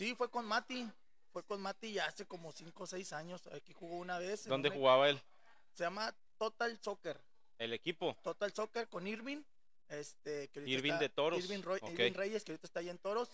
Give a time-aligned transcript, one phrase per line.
[0.00, 0.88] Sí, fue con Mati.
[1.30, 3.46] Fue con Mati ya hace como 5 o 6 años.
[3.48, 4.46] Aquí jugó una vez.
[4.46, 5.20] ¿Dónde un- jugaba él?
[5.74, 7.20] Se llama Total Soccer.
[7.58, 8.16] El equipo.
[8.22, 9.42] Total Soccer con Irving.
[9.88, 11.90] Este, que Irving está- de Toros, Irving, Roy- ok.
[11.90, 13.28] Irving Reyes, que ahorita está ahí en Toros.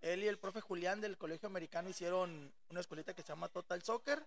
[0.00, 3.80] Él y el profe Julián del Colegio Americano hicieron una escuelita que se llama Total
[3.80, 4.26] Soccer.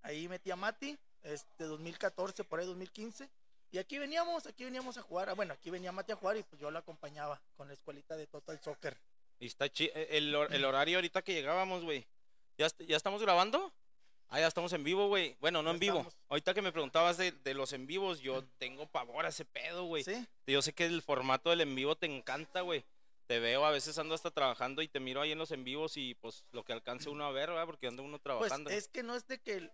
[0.00, 3.28] Ahí metí a Mati, este, 2014, por ahí 2015.
[3.72, 5.28] Y aquí veníamos, aquí veníamos a jugar.
[5.28, 8.16] Ah, Bueno, aquí venía Mati a jugar y pues yo lo acompañaba con la escuelita
[8.16, 8.96] de Total Soccer.
[9.40, 12.06] Y está chi- eh, el, hor- el horario ahorita que llegábamos, güey.
[12.58, 13.72] ¿Ya, ¿Ya estamos grabando?
[14.28, 15.36] Ah, ya estamos en vivo, güey.
[15.40, 15.96] Bueno, no Ya en vivo.
[15.98, 16.16] estamos.
[16.28, 19.84] Ahorita que me preguntabas de, de los en vivos, yo tengo pavor a ese pedo,
[19.86, 20.04] güey.
[20.04, 20.24] ¿Sí?
[20.46, 22.84] Yo sé que el formato del en vivo te encanta, güey.
[23.26, 25.96] Te veo, a veces ando hasta trabajando y te miro ahí en los en vivos
[25.96, 27.66] y pues lo que alcance uno a ver, ¿verdad?
[27.66, 28.70] Porque anda uno Pues trabajando.
[28.70, 29.72] es que no es de que el,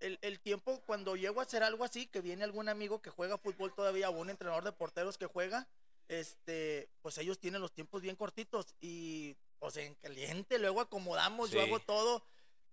[0.00, 3.38] el- el tiempo, cuando llego a hacer algo así, que viene algún amigo que juega
[3.38, 5.66] fútbol todavía o un entrenador de porteros que juega,
[6.08, 11.60] este, pues ellos tienen los tiempos bien cortitos y pues en caliente, luego acomodamos, yo
[11.60, 11.66] Sí.
[11.66, 12.24] hago todo.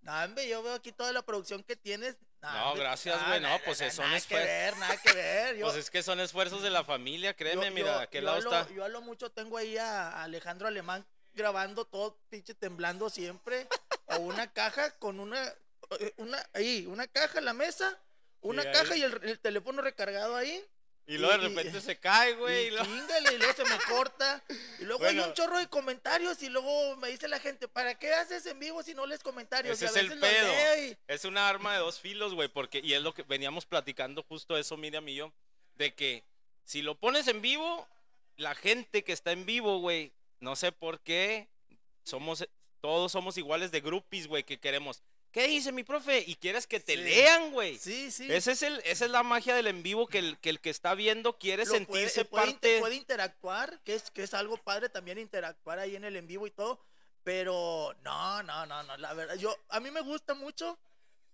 [0.02, 2.18] No, hombre, yo veo aquí toda la producción que tienes.
[2.42, 5.58] No, gracias, güey, no, pues, nah, son nada que esfuer- ver, nada que ver.
[5.58, 8.18] Yo, Pues es que son esfuerzos de la familia, créeme, yo- mira, yo- ¿a qué
[8.18, 8.74] yo lado a lo- está?
[8.74, 13.68] Yo a lo mucho tengo ahí a Alejandro Alemán grabando todo pinche temblando siempre.
[14.08, 15.54] o una caja con una,
[16.00, 17.98] eh, una, ahí, una caja en la mesa,
[18.42, 18.72] una ahí.
[18.74, 20.66] caja y el, el teléfono recargado ahí.
[21.14, 22.64] Y luego de y- repente se cae, güey.
[22.64, 24.44] y y luego- chíngale, y luego se me corta.
[24.80, 28.14] Y luego hay un chorro de comentarios y luego me dice la gente, ¿para qué
[28.14, 29.74] haces en vivo si no lees comentarios?
[29.82, 30.54] Ese Y a es el pedo.
[31.08, 34.58] Es una arma de dos filos, güey, porque, y es lo que veníamos platicando justo
[34.58, 35.34] eso, Miriam y yo,
[35.76, 36.24] de que
[36.64, 37.88] si lo pones en vivo,
[38.38, 41.50] la gente que está en vivo, güey, no sé por qué,
[42.04, 42.48] somos,
[42.80, 46.24] todos somos iguales de groupies, güey, que queremos, ¿qué dice mi profe?
[46.28, 47.00] Y quieres que te Sí.
[47.02, 47.78] lean, güey.
[47.78, 48.32] Sí, sí.
[48.32, 50.70] Ese es el, esa es la magia del en vivo, que el, que el que
[50.70, 52.80] está viendo quiere lo puede- sentirse puede, inter- parte...
[52.80, 56.48] puede interactuar, que es, que es algo padre también interactuar ahí en el en vivo
[56.48, 56.80] y todo,
[57.24, 60.78] pero no, no, no, no, la verdad, yo, a mí me gusta mucho,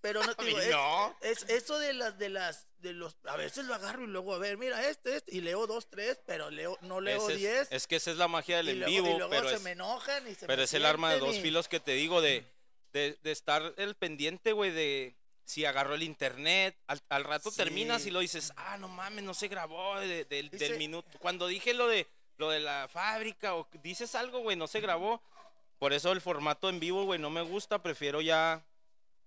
[0.02, 1.18] pero no te digo, es, no.
[1.22, 4.38] es eso de las, de las, de los, a veces lo agarro y luego, a
[4.38, 7.88] ver, mira, este, este, y leo dos, tres, pero leo, no leo es- diez, es,
[7.88, 9.62] que esa es la magia del y en luego, vivo, y luego pero se es,
[9.62, 11.94] me enojan y se Pero me es el arma de dos y- filos que te
[11.94, 12.46] digo de,
[12.98, 15.16] de, de estar el pendiente, güey, de
[15.46, 16.76] si agarró el internet.
[16.88, 20.78] Al, al rato terminas y lo dices, ah, no mames, no se grabó de- del-
[20.78, 21.18] minuto.
[21.20, 22.08] Cuando dije lo de
[22.38, 25.22] lo de la fábrica o dices algo, güey, no se grabó.
[25.80, 27.82] Por eso el formato en vivo, güey, no me gusta.
[27.82, 28.64] Prefiero ya,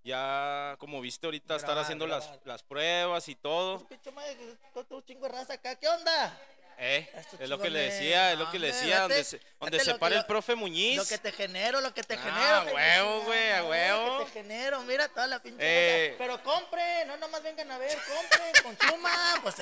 [0.04, 3.78] ya, como viste ahorita, estar haciendo las, las pruebas y todo.
[3.78, 6.38] Pues, pinche madre, que está todo un chingo de raza acá, ¿qué onda?
[6.82, 7.06] Eh,
[7.38, 10.16] es lo que le decía, es lo que le decía, donde se, donde se para
[10.16, 10.96] el profe Muñiz.
[10.96, 12.64] Lo que te genero, lo que te Ah, genero.
[12.66, 14.18] que huevo, güey, a Ah, huevo.
[14.20, 15.58] Lo que te genero, mira toda la pinche.
[15.60, 16.14] Eh.
[16.16, 19.10] Pero compre, no nomás vengan a ver, compre, consuma.
[19.42, 19.56] Pues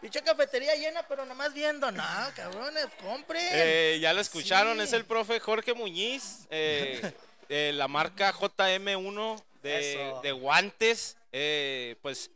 [0.00, 1.90] pinche cafetería llena, pero nomás viendo.
[1.92, 3.46] No, cabrones, compren.
[3.52, 4.84] Eh, ya lo escucharon, Sí.
[4.84, 7.12] es el profe Jorge Muñiz, eh,
[7.50, 11.16] eh, la marca JM1 de, de guantes.
[11.32, 12.30] eh, pues,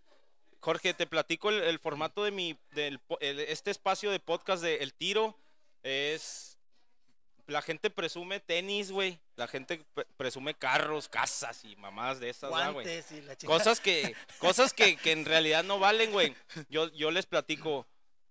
[0.61, 4.77] Jorge, te platico el, el formato de mi, del, el- este espacio de podcast de
[4.77, 5.37] El Tiro.
[5.83, 6.59] Es,
[7.47, 9.19] la gente presume tenis, güey.
[9.37, 12.87] La gente pre- presume carros, casas y mamás de esas, ¿verdad, güey.
[13.47, 16.35] Cosas que, cosas que, que en realidad no valen, güey.
[16.69, 17.87] Yo, yo les platico.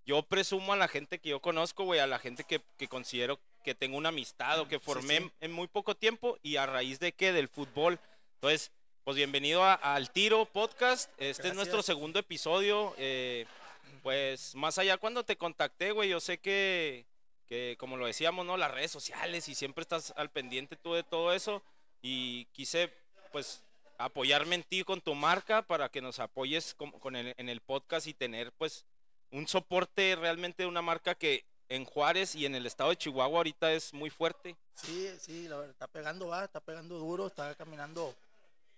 [0.06, 3.38] Yo presumo a la gente que yo conozco, güey, a la gente que, que considero
[3.62, 5.30] que tengo una amistad o que formé sí.
[5.40, 8.00] en muy poco tiempo y a raíz de qué, del fútbol.
[8.36, 8.72] Entonces,
[9.10, 11.10] pues bienvenido al Tiro Podcast.
[11.18, 12.94] Este es nuestro segundo episodio.
[12.96, 13.44] eh,
[14.04, 17.04] pues más allá cuando te contacté, güey, yo sé que,
[17.48, 18.56] que como lo decíamos, ¿no?
[18.56, 21.60] Las redes sociales y siempre estás al pendiente tú de todo eso.
[22.02, 22.92] Y quise,
[23.32, 23.64] pues,
[23.98, 27.60] apoyarme en ti con tu marca para que nos apoyes con, con el- en el
[27.60, 28.84] podcast y tener, pues,
[29.32, 33.38] un soporte realmente de una marca que en Juárez y en el estado de Chihuahua
[33.38, 34.54] ahorita es muy fuerte.
[34.74, 38.14] Sí, sí, la verdad, está pegando, va, está pegando duro, está caminando,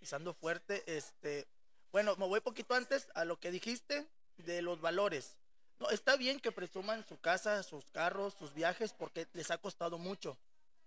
[0.02, 0.82] pisando fuerte.
[0.86, 1.46] Este,
[1.92, 4.04] bueno, me voy poquito antes a lo que dijiste
[4.38, 5.36] de los valores.
[5.78, 9.98] No, está bien que presuman su casa, sus carros, sus viajes, porque les ha costado
[9.98, 10.36] mucho.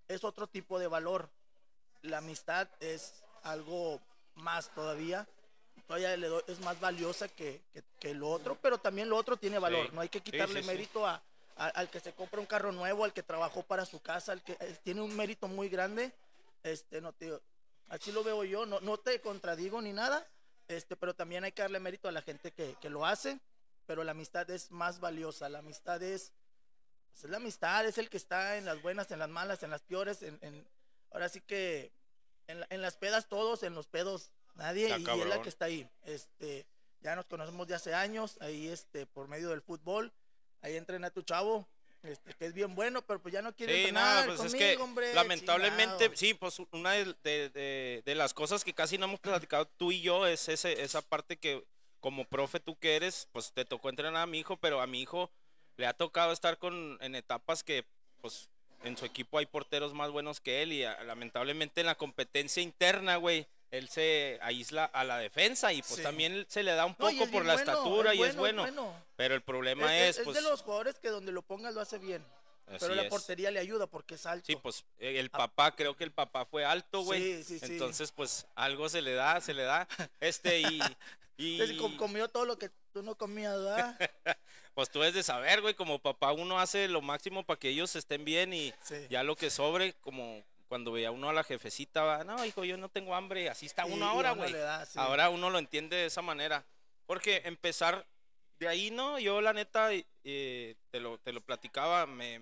[0.09, 1.29] Es otro tipo de valor.
[2.01, 4.01] La amistad es algo
[4.35, 5.25] más todavía.
[5.87, 9.37] Todavía le doy- es más valiosa que, que- que lo otro, pero también lo otro
[9.37, 9.87] tiene valor.
[9.87, 9.91] Sí.
[9.95, 10.67] No hay que quitarle sí, sí.
[10.67, 11.21] mérito a,
[11.55, 14.43] a- al que se compra un carro nuevo, al que trabajó para su casa, al
[14.43, 16.11] que eh, tiene un mérito muy grande.
[16.63, 17.31] Este, no te,
[17.89, 20.27] así lo veo yo, no, no te contradigo ni nada,
[20.67, 23.39] este, pero también hay que darle mérito a la gente que, que lo hace,
[23.85, 26.31] pero la amistad es más valiosa, la amistad es,
[27.11, 29.69] pues, es la amistad, es el que está en las buenas, en las malas, en
[29.69, 30.67] las peores, en, en-
[31.11, 31.91] ahora sí que
[32.47, 35.43] en, en las pedas todos, en los pedos nadie, y, y es la cabrón.
[35.43, 35.87] que está ahí.
[36.03, 36.65] Este,
[37.01, 40.11] ya nos conocemos de hace años, ahí este, por medio del fútbol,
[40.61, 41.67] ahí entrena tu chavo,
[42.05, 44.59] este, que es bien bueno, pero pues ya no quiere Sí, entrenar pues es conmigo,
[44.77, 46.15] que hombre, lamentablemente, chingado.
[46.17, 49.91] sí, pues una de, de- de- de las cosas que casi no hemos platicado tú
[49.91, 51.63] y yo es ese, esa parte que
[51.99, 55.01] como profe tú que eres, pues te tocó entrenar a mi hijo, pero a mi
[55.01, 55.31] hijo
[55.77, 57.85] le ha tocado estar con en etapas que
[58.21, 58.49] pues
[58.83, 62.61] en su equipo hay porteros más buenos que él y a- lamentablemente en la competencia
[62.61, 66.03] interna, güey, él se aísla a la defensa y pues Sí.
[66.03, 68.93] también se le da un poco es por la bueno, estatura y es bueno, bueno.
[69.15, 71.73] pero el problema Es, es, es- es pues de los jugadores que donde lo pongas
[71.73, 72.23] lo hace bien.
[72.79, 73.09] Pero la es.
[73.09, 74.45] portería le ayuda porque es alto.
[74.47, 75.37] Sí, pues eh, el Ah.
[75.37, 77.21] papá, creo que el papá fue alto, güey.
[77.21, 77.73] Sí, sí, sí.
[77.73, 79.87] Entonces, pues algo se le da, se le da.
[80.19, 80.79] Este, y.
[81.37, 83.95] y Entonces, comió todo lo que tú no comías, ¿verdad?
[84.73, 87.95] pues tú debes de saber, güey, como papá uno hace lo máximo para que ellos
[87.95, 88.73] estén bien y
[89.11, 92.77] ya lo que sobre, como cuando veía uno a la jefecita, va, no, hijo, yo
[92.77, 94.51] no tengo hambre, así está Y- uno y ahora, güey.
[94.51, 94.97] sí.
[94.99, 96.65] Ahora uno lo entiende de esa manera.
[97.05, 98.07] Porque empezar
[98.59, 99.19] de ahí, ¿no?
[99.19, 102.41] Yo la neta, eh, te, lo, te lo platicaba, me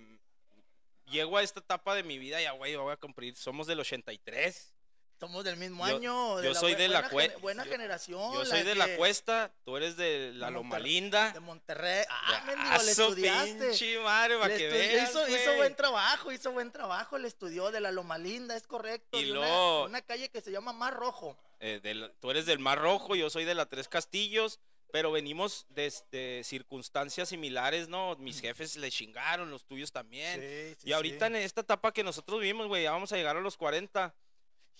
[1.05, 4.72] llego a esta etapa de mi vida, ya, güey, voy a cumplir, somos del 83.
[5.19, 6.41] Somos del mismo Yo- año.
[6.41, 8.33] yo soy de la buena cue- gene- Buena yo- generación.
[8.33, 11.31] Yo soy de la cuesta, tú eres de la de Loma Monterrey- Linda.
[11.31, 12.05] De Monterrey.
[12.09, 13.67] Ah, mendigo, le estudiaste.
[13.69, 17.17] pinche madre, para que veas, hizo, buen trabajo, hizo buen trabajo.
[17.17, 19.17] Le estudió de la Loma Linda, es correcto.
[19.17, 21.37] Y de una- calle que se llama Mar Rojo.
[21.61, 24.59] Eh, del- tú eres del Mar Rojo, yo soy de la Tres Castillos,
[24.91, 28.15] pero venimos de, de circunstancias similares, ¿no?
[28.17, 30.41] Mis jefes le chingaron, los tuyos también.
[30.41, 31.33] Sí, sí, y ahorita sí.
[31.33, 34.13] en esta etapa que nosotros vivimos, güey, ya vamos a llegar a los 40.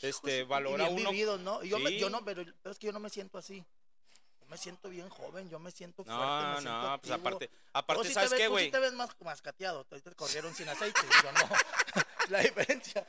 [0.02, 1.08] Este, Hijos, y valora bien
[1.40, 1.64] uno.
[1.64, 2.12] Yo, me- yo Sí.
[2.12, 3.64] no, pero pero es que yo no me siento así.
[4.40, 7.16] Yo me siento bien joven, yo me siento fuerte, me No, siento no, pues activo.
[7.16, 8.66] aparte, Tú aparte, sí te ¿sabes ves- qué, tú güey?
[8.66, 11.40] sí te ves más mascateado, ahorita te corrieron sin aceite, yo no.
[12.30, 13.08] La diferencia.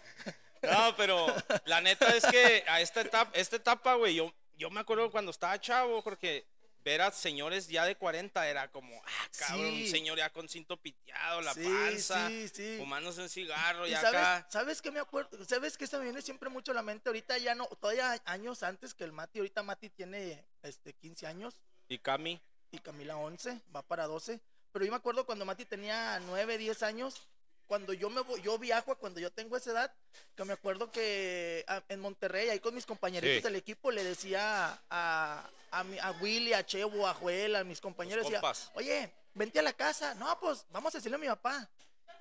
[0.62, 1.26] No, pero
[1.66, 5.30] la neta es que a esta etapa, esta etapa, güey, yo, yo me acuerdo cuando
[5.30, 6.46] estaba chavo, porque
[6.84, 10.76] ver a señores ya de 40 era como, ah, cabrón, un señor ya con cinto
[10.76, 14.46] piteado, la Sí, panza, sí, fumándose un cigarro, ¿Y y sabes, acá.
[14.50, 15.42] sabes qué me acuerdo?
[15.46, 17.08] ¿Sabes qué se me viene siempre mucho a la mente?
[17.08, 21.60] Ahorita ya no, todavía años antes que el Mati, ahorita Mati tiene este 15 años
[21.88, 22.40] Y Cami,
[22.70, 24.40] y Camila 11, va para 12.
[24.72, 27.28] Pero yo me acuerdo cuando Mati tenía 9, 10 años,
[27.66, 29.94] cuando yo me voy, yo viajo a cuando yo tengo esa edad,
[30.36, 33.42] que me acuerdo que ah, en Monterrey, ahí con mis compañeritos Sí.
[33.42, 37.80] del equipo, le decía a, a, mi- a Willy, a Chevo, a Joel, a mis
[37.80, 38.40] compañeros, decía,
[38.74, 40.14] oye, vente a la casa.
[40.14, 41.68] No, pues vamos a decirle a mi papá.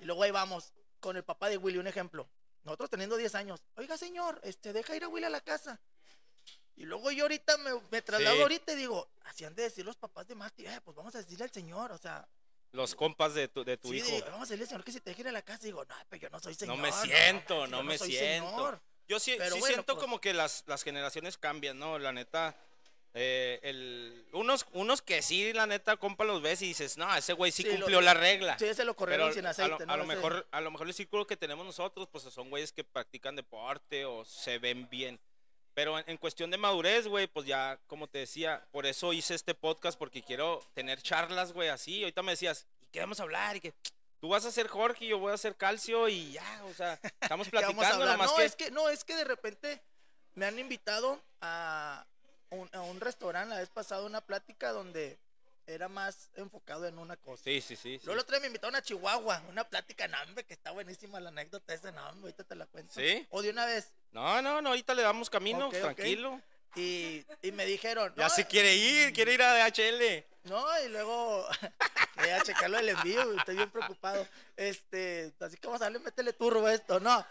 [0.00, 2.28] Y luego ahí vamos, con el papá de Willy, un ejemplo.
[2.64, 3.60] Nosotros teniendo 10 años.
[3.76, 5.78] Oiga, señor, este, deja ir a Willy a la casa.
[6.76, 8.42] Y luego yo ahorita me, me traslado Sí.
[8.42, 11.18] ahorita y digo, así han de decir los papás de Mati, eh, pues vamos a
[11.18, 12.26] decirle al señor, o sea,
[12.74, 14.06] los compas de tu, de tu sí, hijo.
[14.06, 15.84] digo, vamos a decirle al señor que si te deje ir a la casa, digo,
[15.84, 16.76] no, pero yo no soy señor.
[16.76, 18.48] no me siento, no, me siento.
[18.50, 18.80] señor".
[19.06, 20.02] Yo sí, Pero sí bueno, siento pues.
[20.04, 21.98] como que las, las generaciones cambian, ¿no?
[21.98, 22.56] La neta.
[23.16, 27.32] eh, el, unos, unos que sí, la neta, compa, los ves y dices, no, ese
[27.34, 28.58] güey sí, Sí, lo- cumplió la regla.
[28.58, 29.92] Sí, ese lo corrieron sin a aceite, lo, ¿no?
[29.92, 32.82] a lo mejor, a lo mejor el círculo que tenemos nosotros, pues son güeyes que
[32.82, 35.20] practican deporte o se ven bien.
[35.74, 39.34] Pero en, en cuestión de madurez, güey, pues ya, como te decía, por eso hice
[39.34, 42.02] este podcast, porque quiero tener charlas, güey, así.
[42.02, 43.56] Ahorita me decías, ¿y qué vamos a hablar?
[43.56, 43.74] Y que
[44.20, 46.98] tú vas a ser Jorge y yo voy a ser Calcio y ya, o sea,
[47.20, 48.44] estamos ¿Qué vamos a platicando, nomás no, que...
[48.44, 49.82] es que no, es que de repente
[50.34, 52.06] me han invitado a
[52.50, 55.18] un, a un restaurante la vez pasada una plática donde
[55.66, 57.44] era más enfocado en una cosa.
[57.44, 57.98] Sí, sí, sí.
[57.98, 58.00] sí.
[58.04, 61.30] Luego el otro día me invitaron a Chihuahua, una plática, hombre, que está buenísima la
[61.30, 62.94] anécdota esa, hombre, ahorita te la cuento.
[62.94, 63.26] ¿Sí?
[63.30, 63.92] O de una vez.
[64.12, 66.40] No, no, no, ahorita le damos camino, tranquilo.
[66.76, 70.24] Y, y me dijeron, Ya se quiere ir, quiere ir a DHL.
[70.44, 71.46] No, y luego
[72.16, 74.26] a checarlo del envío, estoy bien preocupado.
[74.56, 77.24] Este, así que vamos a darle, métele turbo a esto, no.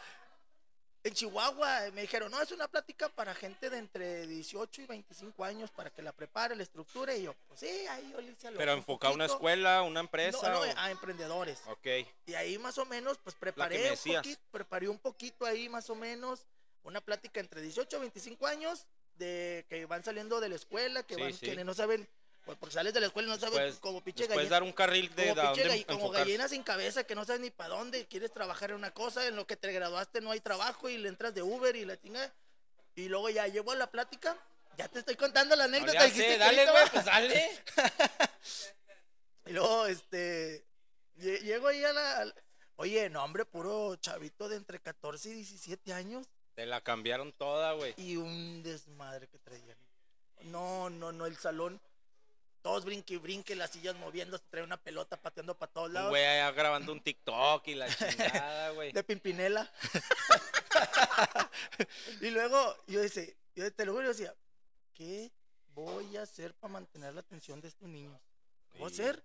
[1.05, 5.43] En Chihuahua me dijeron, no, es una plática para gente de entre 18 y 25
[5.43, 7.17] años para que la prepare, la estructure.
[7.17, 10.50] Y yo, pues sí, ahí yo le hice Pero enfocado a una escuela, una empresa.
[10.50, 11.60] No, no, o- a emprendedores.
[11.67, 11.88] Ok.
[12.25, 15.95] Y ahí más o menos, pues preparé un poquito, preparé un poquito ahí más o
[15.95, 16.45] menos,
[16.83, 18.86] una plática entre 18 y 25 años,
[19.17, 21.45] de que van saliendo de la escuela, que Sí, van, sí.
[21.48, 22.07] que no saben,
[22.45, 24.50] pues porque sales de la escuela y no sabes Puedes, como pinche puedes gallina.
[24.55, 27.75] dar un carril de, como, pinche como gallina sin cabeza que no sabes ni para
[27.75, 30.97] dónde, quieres trabajar en una cosa, en lo que te graduaste no hay trabajo y
[30.97, 32.33] le entras de Uber y la chinga.
[32.95, 34.38] Y luego ya llevo a la plática,
[34.77, 36.03] ya te estoy contando la No anécdota.
[36.03, 37.51] dijiste que dale, güey, pues dale.
[39.45, 40.65] Y luego, este,
[41.17, 42.33] lle- llego ahí a la...
[42.77, 47.73] Oye, no, hombre, puro chavito de entre 14 y 17 años Te la cambiaron toda,
[47.73, 47.93] güey.
[47.97, 49.77] y un desmadre que traían.
[50.43, 51.79] No, no, no, el salón,
[52.63, 56.10] todos brinque y brinque, las sillas moviéndose, trae una pelota pateando para todos lados.
[56.10, 58.91] güey allá grabando un TikTok y la chingada, güey.
[58.93, 59.70] de Pimpinela.
[62.22, 64.34] y luego yo decía, yo te lo juro, yo decía,
[64.93, 65.32] ¿qué
[65.75, 68.20] voy a hacer para mantener la atención de estos niños?
[68.72, 69.24] ¿Qué voy a hacer?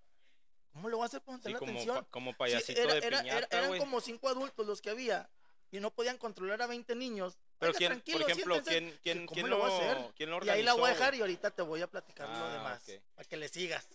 [0.73, 1.97] ¿Cómo lo voy a hacer para Sí, mantener la como, atención?
[2.05, 4.91] pa- como Sí, payasito era- de era- era- piñata, eran como cinco adultos los que
[4.91, 5.31] había
[5.71, 7.39] y no podían controlar a 20 niños.
[7.59, 8.63] Pero Oiga, quién, tranquilo, por ejemplo.
[8.65, 10.13] ¿quién, quién, ¿Cómo quién lo lo, voy a hacer?
[10.17, 12.29] quién lo Y ahí la voy a organizó, dejar y ahorita te voy a platicar
[12.29, 12.83] lo Ah, demás.
[12.89, 13.03] ok.
[13.15, 13.87] Para que le sigas.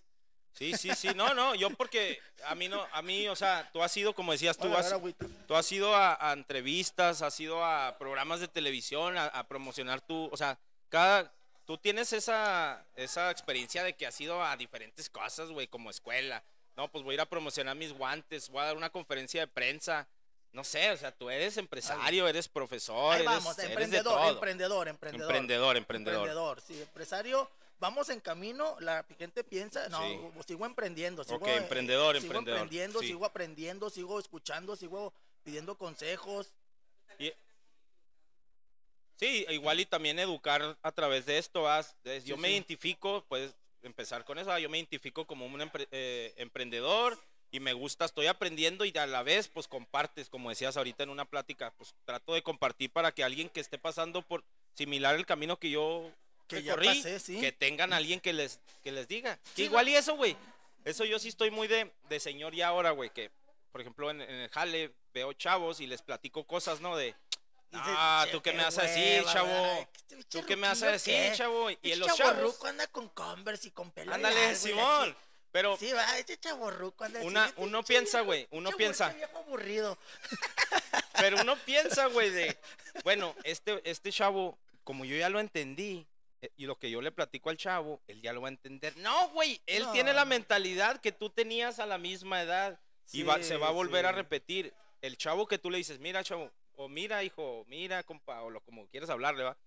[0.51, 3.81] Sí, sí, sí, no, no, yo porque a mí no, a mí, o sea, tú
[3.81, 4.93] has ido, como decías, tú has,
[5.47, 10.01] tú has ido a, a entrevistas, has ido a programas de televisión, a, a promocionar
[10.01, 11.33] tu, o sea, cada,
[11.65, 16.43] tú tienes esa, esa experiencia de que has ido a diferentes cosas, güey, como escuela.
[16.75, 19.47] No, pues voy a ir a promocionar mis guantes, voy a dar una conferencia de
[19.47, 20.07] prensa.
[20.53, 24.13] No sé, o sea, tú eres empresario, eres profesor, Ahí eres, vamos, eres de emprendedor,
[24.19, 24.29] todo.
[24.29, 25.31] emprendedor, emprendedor.
[25.31, 26.17] Emprendedor, emprendedor.
[26.19, 27.49] Emprendedor, sí, empresario.
[27.79, 30.19] Vamos en camino, la gente piensa, no, Sí.
[30.47, 31.23] sigo emprendiendo.
[31.23, 33.07] Sigo, eh, emprendedor, sigo emprendedor, emprendiendo, sí.
[33.07, 35.11] sigo aprendiendo, sigo escuchando, sigo
[35.43, 36.53] pidiendo consejos.
[37.17, 37.33] Y-
[39.17, 41.63] sí, igual y también educar a través de esto.
[41.63, 41.95] ¿vas?
[42.23, 44.49] Yo Sí, me identifico, puedes empezar con eso.
[44.49, 44.59] ¿va?
[44.59, 47.17] Yo me identifico como un empre- eh, emprendedor
[47.53, 51.11] y me gusta, estoy aprendiendo y a la vez, pues compartes, como decías ahorita en
[51.11, 54.43] una plática, pues trato de compartir para que alguien que esté pasando por
[54.73, 56.09] similar el camino que yo
[56.47, 57.39] Que ya recorrí, pasé, sí.
[57.39, 59.39] que tengan alguien que les, que les diga.
[59.55, 60.35] Que igual y eso, güey.
[60.83, 63.29] Eso yo sí estoy muy de, de señor ya ahora, güey, que
[63.71, 66.97] por ejemplo en, en el jale veo chavos y les platico cosas, ¿no?
[66.97, 67.13] De,
[67.73, 69.87] ah, "Che, ¿tú qué me vas a decir, chavo?
[70.27, 71.69] ¿Tú qué me vas a decir, chavo?
[71.69, 75.15] Y Este los chavo chavos, ruco anda con Converse y con pelo ándale, Simón.
[75.53, 79.09] Pero Sí, va, este chavo ruco anda así, Una- este uno piensa, güey, uno piensa.
[79.13, 79.97] viejo aburrido.
[81.15, 82.57] Pero uno piensa, güey, de,
[83.03, 86.05] bueno, este, este chavo, como yo ya lo entendí,
[86.41, 88.97] eh, y lo que yo le platico al chavo, él ya lo va a entender.
[88.97, 92.79] No, güey, él tiene la mentalidad que tú tenías a la misma edad
[93.11, 94.73] y va- se va a Sí, volver a repetir.
[95.01, 98.59] El chavo que tú le dices, mira, chavo, o mira, hijo, mira, compa, o lo
[98.61, 99.57] como quieras hablarle, va.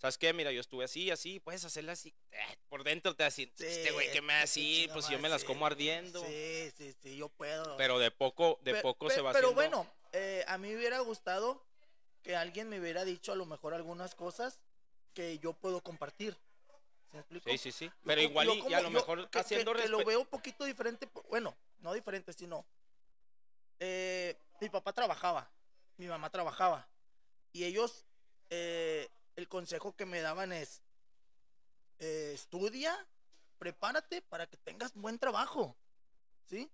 [0.00, 0.32] ¿Sabes qué?
[0.32, 2.14] Mira, yo estuve así, así, puedes hacerla así.
[2.32, 2.38] Eh,
[2.70, 4.94] por dentro te va a decir, este güey que me va a Sí, decir, chinga
[4.94, 6.24] pues yo me las como ardiendo.
[6.24, 7.76] Sí, sí, sí, yo puedo.
[7.76, 9.54] Pero de poco, de Pe- poco se va Pero haciendo.
[9.84, 11.62] bueno, eh, a mí hubiera gustado
[12.22, 14.58] que alguien me hubiera dicho a lo mejor algunas cosas
[15.12, 16.32] que yo puedo compartir.
[16.32, 17.50] ¿Sí me explico?
[17.50, 17.90] Sí, sí, sí.
[18.02, 20.64] Pero igual yo y, a lo mejor que- que- haciendo que, lo veo un poquito
[20.64, 22.64] diferente, bueno, no diferente, sino
[23.80, 25.50] eh, mi papá trabajaba,
[25.98, 26.88] mi mamá trabajaba
[27.52, 28.06] y ellos
[28.50, 29.08] eh,
[29.40, 30.82] el consejo que me daban es
[31.98, 32.96] eh, estudia,
[33.58, 35.76] prepárate para que tengas buen trabajo,
[36.48, 36.70] ¿sí?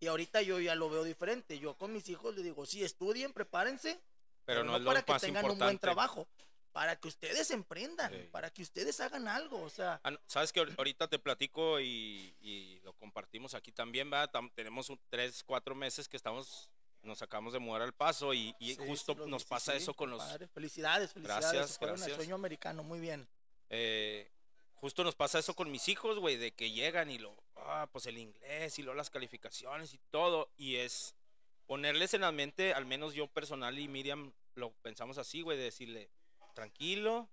[0.00, 1.58] Y ahorita yo ya lo veo diferente.
[1.58, 4.00] Yo con mis hijos les digo, sí, estudien, prepárense,
[4.44, 6.26] pero no es lo para que tengan un buen trabajo,
[6.72, 8.28] para que ustedes emprendan, Sí.
[8.32, 11.80] para que ustedes hagan algo, o sea, Ah, no, Sabes que ahor- ahorita te platico
[11.80, 14.30] y, y lo compartimos aquí también, ¿verdad?
[14.32, 16.68] Tam- tenemos un, tres, cuatro meses que estamos,
[17.04, 19.94] nos acabamos de mudar al paso y, y Sí, justo sí, nos pasa sí, eso
[19.94, 20.22] con los.
[20.52, 21.52] Felicidades, felicidades.
[21.52, 22.16] Gracias, gracias.
[22.16, 23.26] sueño americano, muy bien.
[23.70, 24.30] eh,
[24.74, 28.04] justo nos pasa eso con mis hijos, güey, de que llegan y lo, ah, pues
[28.06, 31.14] el inglés y luego las calificaciones y todo, y es
[31.66, 35.64] ponerles en la mente, al menos yo personal y Miriam lo pensamos así, güey, de
[35.64, 36.10] decirle,
[36.54, 37.28] tranquilo,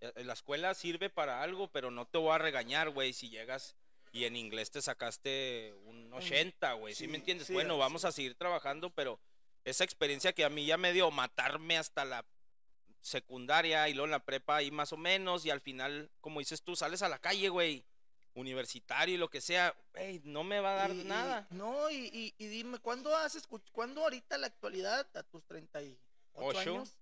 [0.00, 3.76] eh, la escuela sirve para algo, pero no te voy a regañar, güey, si llegas
[4.16, 7.48] y en inglés te sacaste un 80, güey, ¿sí, me entiendes?
[7.48, 7.80] sí, bueno, sí.
[7.80, 9.20] vamos a seguir trabajando, pero
[9.64, 12.24] esa experiencia que a mí ya me dio matarme hasta la
[13.02, 16.62] secundaria y luego en la prepa ahí más o menos y al final, como dices
[16.62, 17.84] tú, sales a la calle, güey,
[18.34, 21.46] universitario y lo que sea, güey, no me va a dar Y- y- nada.
[21.50, 25.98] no, y, y- y dime, ¿cuándo has escuchado, cuándo ahorita la actualidad, a tus 38
[26.34, 26.58] Ocho.
[26.58, 26.96] años,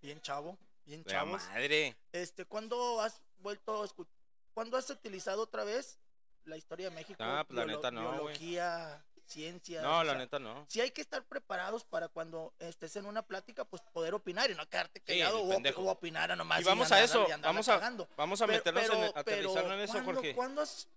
[0.00, 1.96] bien chavo, bien chavos, madre.
[2.12, 4.14] este, ¿cuándo has vuelto a escuchar,
[4.54, 5.98] cuándo has utilizado otra vez
[6.44, 7.16] la historia de México?
[7.22, 8.12] Ah, pues, la neta no.
[8.12, 9.82] Biología, ciencias.
[9.82, 10.64] No, o la sea, neta no.
[10.68, 14.54] sí hay que estar preparados para cuando estés en una plática, pues poder opinar y
[14.54, 16.60] no quedarte Sí, callado el o, o opinar a nomás.
[16.60, 18.08] Y vamos a andar- eso, vamos a, cagando.
[18.16, 20.34] vamos a Pero- meternos en, pero- el- aterrizarlo en eso, ¿cuándo- Jorge.
[20.34, 20.88] cuándo has-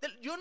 [0.00, 0.36] te- yo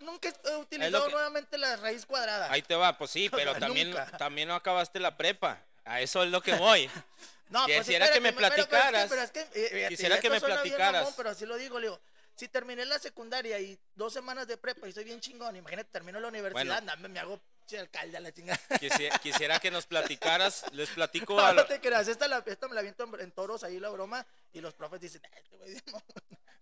[0.00, 2.50] nunca he utilizado que- nuevamente la raíz cuadrada.
[2.52, 4.06] Ahí te va, pues sí, O pero sea, también, nunca.
[4.16, 5.60] también no acabaste la prepa.
[5.86, 6.88] A eso es lo que voy.
[7.50, 9.06] no, pues, quisiera que me platicaras.
[9.08, 11.02] Pero es que, pero es que, eh, Quisiera que me platicaras.
[11.02, 12.00] mamón, pero así lo digo, le digo.
[12.36, 16.18] Si terminé la secundaria y dos semanas de prepa y soy bien chingón, imagínate, termino
[16.18, 16.86] la universidad, Bueno.
[16.86, 17.40] dame, me hago
[17.78, 18.60] alcalde a la chingada.
[18.80, 22.68] Quisiera, quisiera que nos platicaras, les platico a No, lo- te creas, esta, la, esta
[22.68, 25.56] me la aviento en, en toros ahí la broma y los profes dicen, "Ah, este
[25.56, 26.02] güey bien mamón".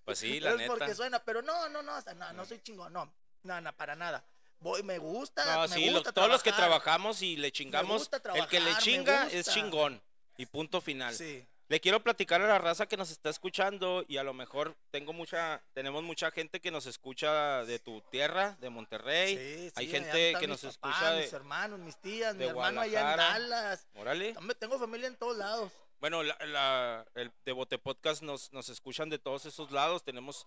[0.04, 0.68] Pues sí, la neta.
[0.74, 3.12] porque suena, pero no, no, no, o sea, no, no soy chingón, no,
[3.44, 4.24] no, no, para nada.
[4.60, 6.82] Voy, me gusta, No, me sí, gusta todos los que trabajar.
[6.82, 10.00] trabajamos y le chingamos, gusta el que le trabajar, chinga es chingón.
[10.36, 11.14] Y punto final.
[11.14, 14.76] Sí, Le quiero platicar a la raza que nos está escuchando y a lo mejor
[14.90, 19.36] tengo mucha, tenemos mucha gente que nos escucha de tu tierra, de Monterrey.
[19.38, 22.34] sí, hay sí, gente allá están que mis nos escucha mis de, hermanos, mis tías,
[22.34, 23.16] mi de hermano allá en.
[23.16, 23.86] Dallas.
[23.94, 24.34] órale.
[24.36, 25.72] Hombre, tengo familia en todos lados.
[25.98, 30.04] Bueno, la, la- el Devote Podcast nos, nos escuchan de todos esos lados.
[30.04, 30.46] Tenemos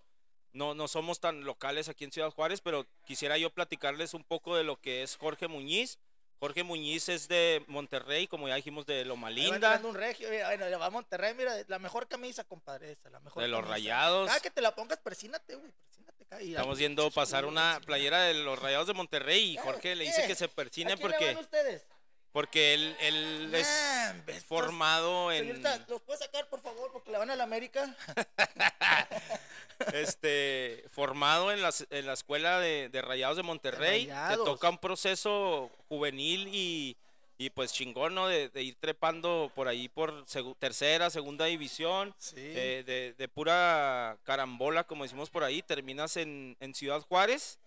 [0.52, 4.54] no, no somos tan locales aquí en Ciudad Juárez, pero quisiera yo platicarles un poco
[4.54, 5.98] de lo que es Jorge Muñiz.
[6.38, 9.80] Jorge Muñiz es de Monterrey, como ya dijimos, de Loma Linda.
[9.84, 13.20] un regio, mira, bueno, le va a Monterrey, mira, la mejor camisa, compadre, esa, la
[13.20, 13.72] mejor De los camisa.
[13.74, 14.26] Rayados.
[14.28, 16.44] Cada que te la pongas, persínate, güey, persínate.
[16.44, 20.04] y Estamos viendo pasar una playera de los Rayados de Monterrey y Claro, Jorge le
[20.04, 20.28] dice ¿qué?
[20.28, 21.86] que se ¿A persine quién le porque, van ustedes?
[22.32, 24.12] porque él, él es Nah,
[24.46, 25.40] formado en...
[25.44, 26.90] Señorita, ¿los puedes sacar, por favor?
[26.92, 27.94] Porque le van a la América.
[29.92, 34.06] este, formado en, las- en la escuela de, de Rayados de Monterrey.
[34.28, 36.96] Te toca un proceso juvenil y,
[37.38, 38.26] y pues chingón, ¿no?
[38.28, 40.24] De, de ir trepando por ahí por
[40.58, 42.14] tercera, segunda división.
[42.18, 42.34] Sí.
[42.38, 47.58] eh, de, de pura carambola, como decimos por ahí, terminas en, en Ciudad Juárez.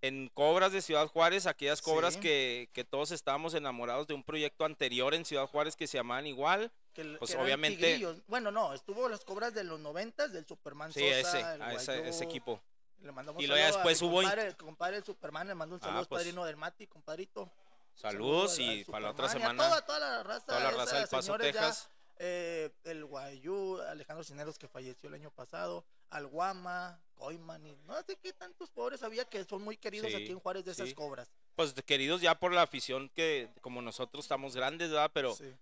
[0.00, 2.20] En cobras de Ciudad Juárez, aquellas cobras Sí.
[2.20, 6.26] que, que todos estábamos enamorados de un proyecto anterior en Ciudad Juárez que se llamaban
[6.26, 6.70] igual.
[6.94, 8.22] que, pues, que obviamente-.
[8.28, 11.72] Bueno, no, estuvo las cobras de los noventas, del Superman Sí, Sosa, ese, el a
[11.74, 12.60] ese, equipo.
[13.00, 16.08] Le mandamos Y luego después hubo Compadre, compadre el Superman, le mando un Ah, saludo
[16.08, 16.20] pues.
[16.22, 17.50] padrino del Mati, compadrito.
[17.94, 19.68] Saludos Saludo al- y para la otra semana.
[19.68, 21.90] Toda, toda la raza, Toda la raza esa, del Paso, ya, Texas.
[22.18, 28.00] eh, el Guayú, Alejandro Cineros que falleció el año pasado, al Guama, Coiman y no
[28.04, 30.88] sé qué tantos pobres había que son muy queridos Sí, aquí en Juárez de esas
[30.88, 30.94] sí.
[30.94, 31.28] cobras.
[31.56, 35.10] Pues queridos ya por la afición que como nosotros estamos grandes, ¿verdad?
[35.12, 35.52] Pero Sí.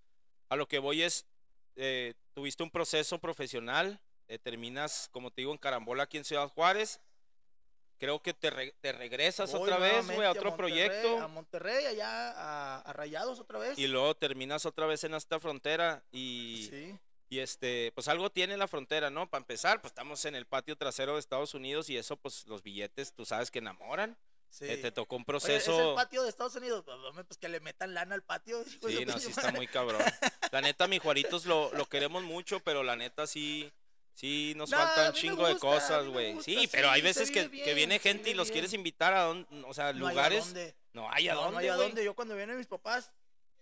[0.50, 1.24] a lo que voy es,
[1.76, 6.48] eh, tuviste un proceso profesional, eh, terminas, como te digo, en Carambola aquí en Ciudad
[6.48, 7.00] Juárez.
[7.98, 11.18] Creo que te, re- te regresas Voy otra vez, güey, a otro proyecto.
[11.18, 13.78] A Monterrey, allá a, a Rayados otra vez.
[13.78, 16.98] Y luego terminas otra vez en esta frontera y, Sí.
[17.28, 19.28] Y este, pues algo tiene la frontera, ¿no?
[19.28, 22.62] Para empezar, pues estamos en el patio trasero de Estados Unidos y eso, pues los
[22.62, 24.16] billetes, tú sabes que enamoran.
[24.48, 24.64] sí.
[24.66, 25.72] Eh, te tocó un Oye, proceso...
[25.82, 26.84] es el patio de Estados Unidos.
[26.84, 28.62] Pues, pues que le metan lana al patio.
[28.64, 30.00] de Sí, no, sí está muy cabrón.
[30.52, 33.72] La neta, mi Juaritos lo, lo queremos mucho, pero la neta sí,
[34.14, 36.34] sí nos No, a falta mí un chingo de gusta, a cosas, güey.
[36.34, 38.70] gusta, Sí, pero hay sí, veces que, vive que viene bien, gente y los quieres
[38.70, 38.80] bien.
[38.80, 40.44] invitar a dónde, o sea, No hay a lugares.
[40.44, 40.76] dónde.
[40.92, 42.04] No hay a No, dónde, no hay a dónde.
[42.04, 43.10] Yo cuando vienen mis papás,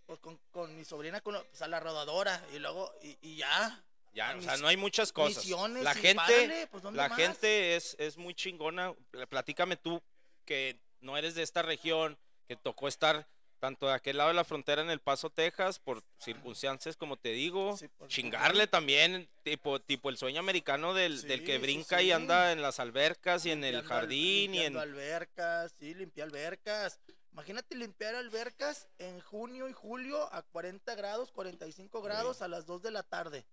[0.06, 3.82] pues con, con mi sobrina con, pues, a la rodadora y luego, y, y ya.
[4.12, 5.38] Ya, o sea, no hay muchas cosas.
[5.38, 7.18] misiones La gente, pues, ¿dónde la más?
[7.18, 8.94] gente es, es muy chingona.
[9.10, 10.00] Pl- Platícame tú
[10.44, 13.26] que no eres de esta región, que tocó estar
[13.58, 17.30] tanto de aquel lado de la frontera en El Paso, Texas, por circunstancias, como te
[17.30, 22.60] digo, Sí, chingarle también, tipo, tipo el sueño americano del, que brinca y anda en
[22.60, 24.76] las albercas y en el jardín y en...
[24.76, 27.00] albercas, sí, limpiar albercas.
[27.34, 32.80] Imagínate limpiar albercas en junio y julio a 40 grados, 45 grados a las 2
[32.82, 33.44] de la tarde.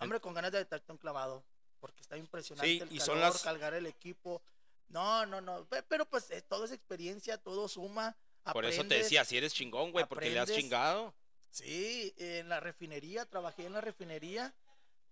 [0.00, 1.44] Hombre, con ganas de aventarte un clavado.
[1.78, 4.42] Porque está impresionante Sí, el y calor, son las- cargar el equipo.
[4.88, 5.64] No, no, no.
[5.66, 8.16] pe- Pero pues eh, todo es experiencia, todo suma.
[8.52, 11.14] Por eso te decía, si eres chingón, güey, porque le has chingado.
[11.50, 14.52] Sí, en la refinería, trabajé en la refinería.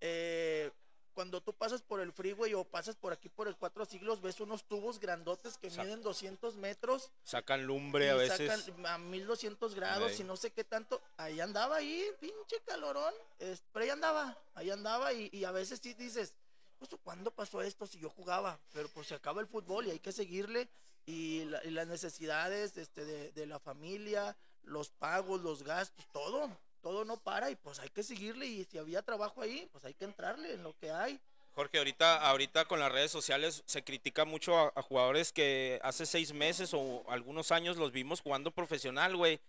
[0.00, 0.72] eh,
[1.14, 4.40] cuando tú pasas por el freeway o pasas por aquí por el Cuatro Siglos, ves
[4.40, 7.10] unos tubos grandotes que Sa- miden 200 metros.
[7.24, 8.50] Sacan lumbre a veces.
[8.50, 11.00] sacan a 1200 grados y no sé qué tanto.
[11.16, 13.12] Ahí andaba, ahí, pinche calorón.
[13.38, 16.34] es- pero ahí andaba, ahí andaba y, y a veces sí dices,
[16.78, 18.58] pues, ¿cuándo pasó esto si yo jugaba?
[18.72, 20.68] Pero pues se acaba el fútbol y hay que seguirle.
[21.06, 26.50] Y, la- y las necesidades este, de, de la familia, los pagos, los gastos, todo,
[26.80, 28.46] todo no para y pues hay que seguirle.
[28.46, 31.20] Y si había trabajo ahí, pues hay que entrarle en lo que hay.
[31.54, 36.06] Jorge, ahorita, ahorita con las redes sociales se critica mucho a, a jugadores que hace
[36.06, 39.40] seis meses o algunos años los vimos jugando profesional, güey.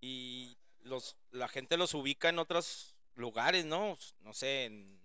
[0.00, 3.96] Y los, la gente los ubica en otros lugares, ¿no?
[4.22, 4.98] No sé, en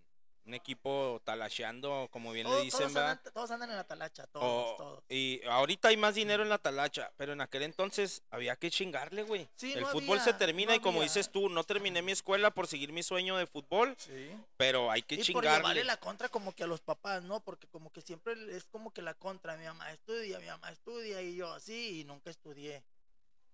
[0.45, 3.11] un equipo talacheando, como bien le dicen, todos ¿verdad?
[3.11, 5.03] andan, todos andan en la talacha, todos, O- todos.
[5.09, 5.34] y
[5.65, 9.47] ahorita hay más dinero en la talacha, pero en aquel entonces había que chingarle, güey.
[9.55, 11.09] Sí, El no fútbol se termina no y como había.
[11.09, 14.29] dices tú, no terminé mi escuela por seguir mi sueño de fútbol, Sí.
[14.57, 15.57] pero hay que y por chingarle.
[15.57, 17.39] llevarle la contra como que a los papás, ¿no?
[17.39, 21.21] Porque como que siempre es como que la contra, mi mamá estudia, mi mamá estudia
[21.21, 22.83] y yo así y nunca estudié.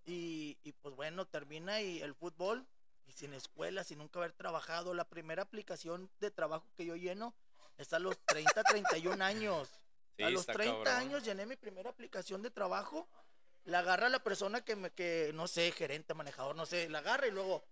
[0.06, 2.65] Y, y pues bueno, termina y el fútbol
[3.08, 4.93] y sin escuela, sin nunca haber trabajado.
[4.93, 7.34] La primera aplicación de trabajo que yo lleno
[7.78, 9.69] es a los 30, 31 años.
[10.22, 10.94] Sí, a los está 30 cabrón.
[10.94, 13.08] años llené mi primera aplicación de trabajo.
[13.64, 17.28] La agarra la persona que me, que no sé, gerente, manejador, no sé, la agarra
[17.28, 17.64] y luego,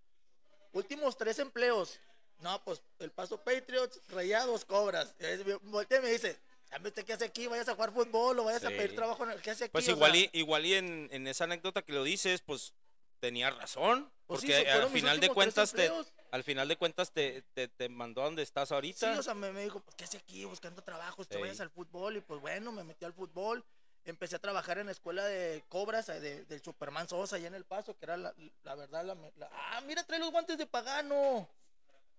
[0.74, 2.00] últimos tres empleos.
[2.40, 5.16] No, pues el paso Patriots, rayados, cobras.
[5.64, 7.48] Voltea y me dice, "Dame usted qué hace aquí?
[7.48, 9.26] ¿Vayas a jugar fútbol o vayas a pedir trabajo?
[9.42, 9.72] ¿Qué hace aquí?
[9.72, 12.74] Pues igual sea, y, igual y en, en esa anécdota que lo dices, pues
[13.20, 14.12] tenía razón.
[14.28, 15.92] Pues porque al final de cuentas te.
[16.32, 19.20] Al final de cuentas te, te, te mandó a donde estás Sí, ahorita.
[19.20, 20.46] o sea, me, me dijo, pues, ¿qué hace aquí?
[20.46, 22.18] Buscando trabajo, te vayas al fútbol.
[22.18, 23.64] Y pues bueno, me metí al fútbol.
[24.06, 27.54] Empecé a trabajar en la escuela de cobras eh, de- del Superman Sosa allá en
[27.56, 29.16] El Paso, que era la, la verdad la,
[29.52, 31.48] Ah, mira, trae los guantes de pagano.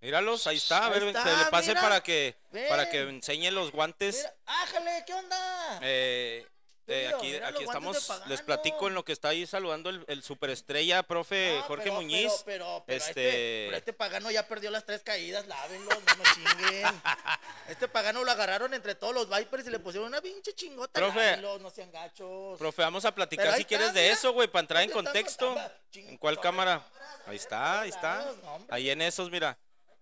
[0.01, 0.87] Míralos, ahí está.
[0.87, 1.81] A ver, está, que le pase mira.
[1.83, 2.35] para que
[2.69, 4.17] para que enseñe los guantes.
[4.17, 5.79] Mira, ájale, ¿qué onda?
[5.83, 6.47] Eh,
[6.87, 11.03] eh, aquí aquí estamos, les platico en lo que está ahí saludando el, el superestrella,
[11.05, 12.33] profe No, Jorge pero- Muñiz.
[12.45, 16.17] Pero, pero, pero este- este, pero este pagano ya perdió las tres caídas, lávenlo, no
[16.17, 17.03] me chinguen.
[17.69, 20.99] Este pagano lo agarraron entre todos los Vipers y le pusieron una pinche chingota.
[20.99, 21.19] Profe.
[21.21, 22.59] lávenlo, no sean gachos.
[22.59, 25.57] Profe, vamos a platicar si quieres de eso, güey, para entrar en contexto.
[25.95, 26.85] ¿En cuál cámara?
[27.27, 28.27] Ahí está, ahí está.
[28.69, 29.57] Ahí en esos, mira.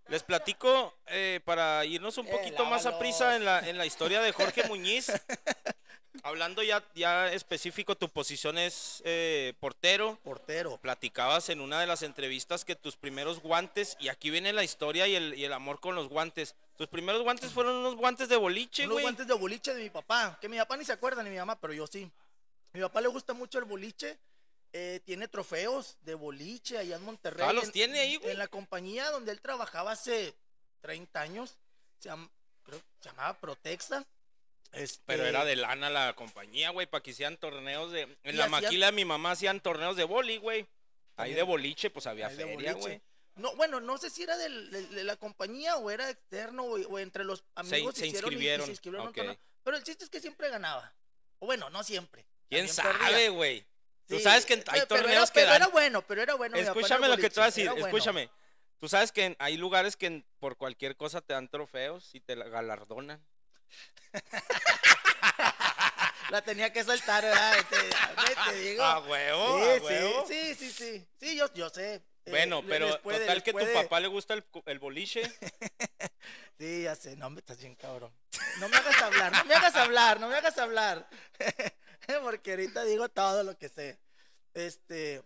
[0.09, 3.85] Les platico eh, para irnos un Eh, poquito más a prisa en la, en la
[3.85, 5.13] historia de Jorge Muñiz.
[6.29, 10.19] Hablando ya, ya específico, tu posición es eh, portero.
[10.23, 10.77] Portero.
[10.77, 15.07] Platicabas en una de las entrevistas que tus primeros guantes, y aquí viene la historia
[15.09, 16.55] y el, y el amor con los guantes.
[16.77, 19.03] Tus primeros guantes fueron unos guantes de boliche, Unos güey.
[19.05, 21.59] guantes de boliche de mi papá, que mi papá ni se acuerda ni mi mamá,
[21.59, 22.11] pero yo sí.
[22.75, 24.19] mi papá le gusta mucho el boliche,
[24.75, 27.47] eh, tiene trofeos de boliche allá en Monterrey.
[27.49, 28.33] Ah, los en- tiene ahí, güey.
[28.33, 30.35] En la compañía donde él trabajaba hace
[30.83, 31.57] 30 años,
[32.01, 32.29] se, llam-
[32.65, 34.05] creo, se llamaba Protexa.
[34.73, 38.03] Este, Pero era de lana la compañía, güey, para que hicieran torneos de...
[38.03, 40.67] En Y la hacían- maquila de mi mamá hacían torneos de boli, güey.
[41.17, 43.01] Ahí de boliche, pues había ahí feria, güey.
[43.37, 46.99] No, bueno, no sé si era del- de, la compañía o era externo o, o
[46.99, 49.39] entre los amigos se hicieron y- y inscribieron, se inscribieron torneo.
[49.65, 50.93] Pero el chiste es que siempre ganaba.
[51.39, 52.27] O bueno, no siempre.
[52.49, 53.65] ¿Quién sabe, güey?
[54.07, 55.57] Tú sabes que hay pero torneos era, que pero dan...
[55.63, 56.57] era bueno, pero era bueno.
[56.57, 57.87] Escúchame lo que te voy a decir, bueno.
[57.87, 58.31] escúchame.
[58.81, 62.49] Tú sabes que hay lugares que por cualquier cosa te dan trofeos y te la
[62.49, 63.21] galardonan.
[66.31, 67.57] La tenía que saltar, ¿verdad?
[67.71, 67.77] Te,
[68.51, 68.83] te digo.
[68.83, 69.59] ¡A huevo!
[69.59, 70.25] sí, ¡A sí, huevo!
[70.29, 71.09] sí, sí, sí.
[71.19, 71.95] Sí, yo, yo sé.
[71.95, 74.35] Eh, Bueno, pero puede- total que tu papá le gusta
[74.67, 75.23] el boliche.
[76.59, 77.15] Sí, ya sé.
[77.17, 78.13] No, me estás bien cabrón.
[78.59, 81.09] No me hagas hablar, no me hagas hablar, no me hagas hablar.
[82.25, 83.97] Porque ahorita digo todo lo que sé.
[84.55, 85.23] Este.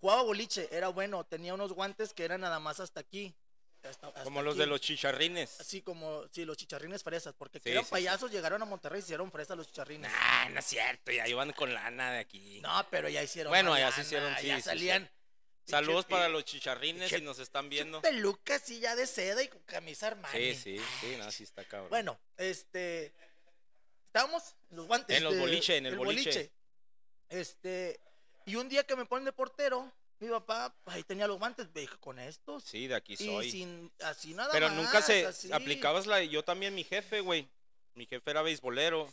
[0.00, 1.24] Jugaba boliche, era bueno.
[1.24, 3.34] Tenía unos guantes que eran nada más hasta aquí.
[3.88, 4.60] Hasta- hasta como los aquí.
[4.60, 5.60] de los chicharrines.
[5.60, 7.34] Así como, sí, los chicharrines fresas.
[7.36, 7.92] Porque que Sí, eran sí, sí.
[7.92, 10.10] payasos, llegaron a Monterrey y hicieron fresas los chicharrines.
[10.10, 12.60] Nah, no es cierto, ya iban con lana de aquí.
[12.60, 13.50] No, pero ya hicieron.
[13.50, 15.10] Bueno, ya se hicieron, sí, Ya salían.
[15.64, 18.02] Saludos para los chicharrines si nos están viendo.
[18.02, 20.54] Peluca así ya de seda y con camisa Armani.
[20.54, 21.88] Sí, sí, sí, no, sí está cabrón.
[21.90, 23.12] Bueno, este.
[24.06, 25.16] Estábamos en los guantes.
[25.16, 26.50] En los de- boliche, en el boliche.
[27.28, 28.00] Este.
[28.44, 29.90] Y un día que me ponen de portero,
[30.22, 31.66] mi papá, ahí tenía los guantes,
[32.00, 32.62] con estos.
[32.64, 33.50] Sí, de aquí y soy.
[33.50, 34.76] sin, así nada Pero más.
[34.76, 35.52] nunca se así.
[35.52, 36.22] aplicabas la.
[36.22, 37.48] Yo también, mi jefe, güey.
[37.94, 39.12] Mi jefe era beisbolero.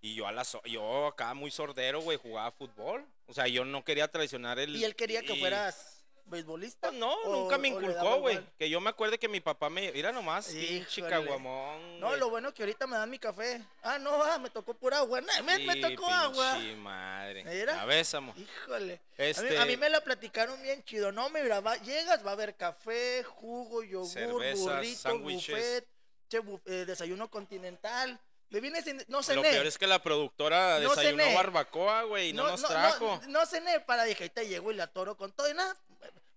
[0.00, 3.04] Y yo, a la so- yo acá muy sordero, güey, jugaba fútbol.
[3.26, 4.76] O sea, yo no quería traicionar el.
[4.76, 5.95] Y él quería que y- fueras
[6.26, 6.90] beisbolista.
[6.92, 8.40] No, o- nunca me inculcó, güey.
[8.58, 9.90] Que yo me acuerde que mi papá me.
[9.92, 12.00] Mira nomás, pinche caguamón.
[12.00, 13.62] No, lo bueno que ahorita me dan mi café.
[13.82, 15.20] Ah, no, ah, me tocó pura agua.
[15.20, 16.54] Nah, me, me Sí, tocó agua.
[16.54, 17.44] pinche madre.
[17.44, 17.82] Mira.
[18.16, 18.34] Amor.
[18.38, 18.94] Híjole.
[18.94, 21.12] A, mí, Este- a mí me la platicaron bien chido.
[21.12, 25.54] No, mira, va- llegas, va a haber café, jugo, yogur, Cervezas, burrito, sándwiches.
[25.56, 25.88] buffet,
[26.28, 28.20] che, bu- eh, desayuno continental.
[28.50, 29.42] Me vine sin, no Lo cené.
[29.50, 33.20] peor es que la productora No desayunó barbacoa, güey, y no, nos trajo.
[33.26, 35.76] No, no cené para dije, ahorita llego y la toro con todo y nada.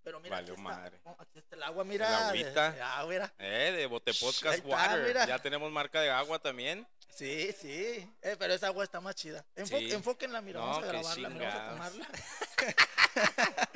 [0.04, 1.00] Pero mira, Valió aquí está, madre.
[1.04, 2.08] oh, aquí está el agua, mira.
[2.08, 2.72] El agüita.
[2.72, 3.34] de- ah, mira.
[3.38, 5.04] Eh, de Bote Podcast está, Water.
[5.08, 5.26] mira.
[5.28, 6.88] Ya tenemos marca de agua también.
[7.10, 8.10] Sí, sí.
[8.22, 9.46] Eh, pero esa agua está más chida.
[9.56, 9.92] Enfo- Sí.
[9.92, 12.08] Enfóquenla, mira, No, vamos a grabarla, mira, vamos a tomarla.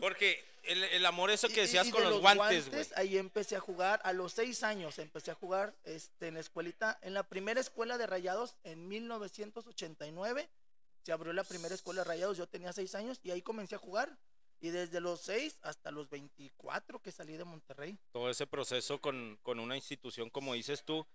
[0.00, 2.86] Porque el, el amor eso que Y- decías y con de los guantes, güey.
[2.96, 6.98] Ahí empecé a jugar, a los seis años empecé a jugar este, en la escuelita,
[7.02, 10.48] en la primera escuela de rayados en 1989.
[11.04, 13.78] Se abrió la primera escuela de rayados, yo tenía seis años y ahí comencé a
[13.78, 14.10] jugar.
[14.60, 17.96] Y desde los seis hasta los 24 que salí de Monterrey.
[18.12, 21.06] Todo ese proceso con, con una institución, como dices tú.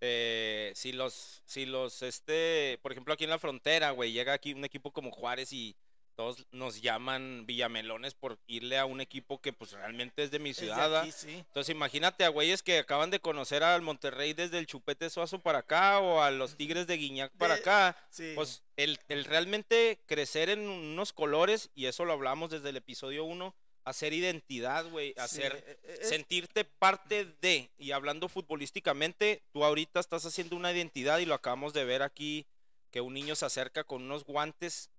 [0.00, 4.52] eh, si los, si los, este, por ejemplo, aquí en la frontera, güey, llega aquí
[4.52, 5.76] un equipo como Juárez y
[6.18, 10.50] todos nos llaman Villamelones por irle a un equipo que pues realmente es de mi
[10.50, 10.96] Es de ciudad.
[10.96, 11.02] ¿ah?
[11.02, 11.28] aquí, sí.
[11.30, 15.60] Entonces imagínate a güeyes que acaban de conocer al Monterrey desde el Chupete Suazo para
[15.60, 17.96] acá o a los Tigres de Guiñac para De- acá.
[18.10, 18.32] sí.
[18.34, 23.22] Pues el, el realmente crecer en unos colores, y eso lo hablamos desde el episodio
[23.22, 23.54] 1,
[23.84, 30.26] hacer identidad, güey, hacer, eh, es- sentirte parte de, y hablando futbolísticamente, tú ahorita estás
[30.26, 32.44] haciendo una identidad y lo acabamos de ver aquí,
[32.90, 34.90] que un niño se acerca con unos guantes.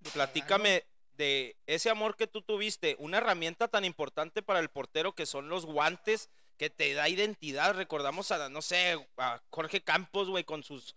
[0.00, 0.84] De Platícame
[1.16, 5.48] de ese amor que tú tuviste, una herramienta tan importante para el portero que son
[5.48, 6.28] los guantes,
[6.58, 7.74] que te da identidad.
[7.74, 10.94] Recordamos a, no sé, a Jorge Campos, güey, con sus,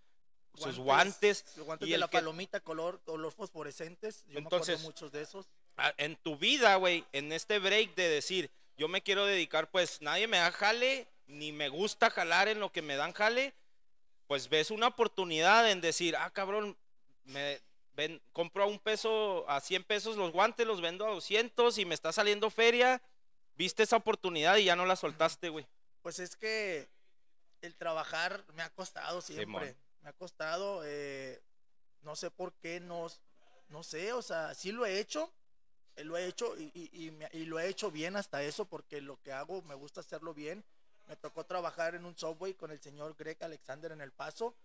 [0.56, 1.46] sus guantes.
[1.56, 4.26] sus guantes y de la que- palomita color, color fosforescentes.
[4.28, 5.46] Yo Entonces- me acuerdo muchos de esos.
[5.98, 10.28] en tu vida, güey, en este break de decir, yo me quiero dedicar, pues nadie
[10.28, 13.54] me da jale, ni me gusta jalar en lo que me dan jale,
[14.28, 16.78] pues ves una oportunidad en decir, ah, cabrón,
[17.24, 17.62] me
[18.00, 21.84] ven, compro a un peso, a 100 pesos los guantes, los vendo a 200 y
[21.84, 23.02] me está saliendo feria,
[23.56, 25.68] viste esa oportunidad y ya no la soltaste, güey?
[26.02, 26.88] Pues es que
[27.62, 29.76] el trabajar me ha costado siempre.
[30.02, 31.42] Me ha costado, eh,
[32.04, 33.08] no sé por qué, no,
[33.68, 35.30] no sé, o sea, sí lo he hecho,
[35.98, 39.22] eh, lo he hecho y, y, y, lo he hecho bien hasta eso porque lo
[39.22, 40.64] que hago me gusta hacerlo bien.
[41.08, 44.56] Me tocó trabajar en un subway con el señor Greg Alexander en El Paso.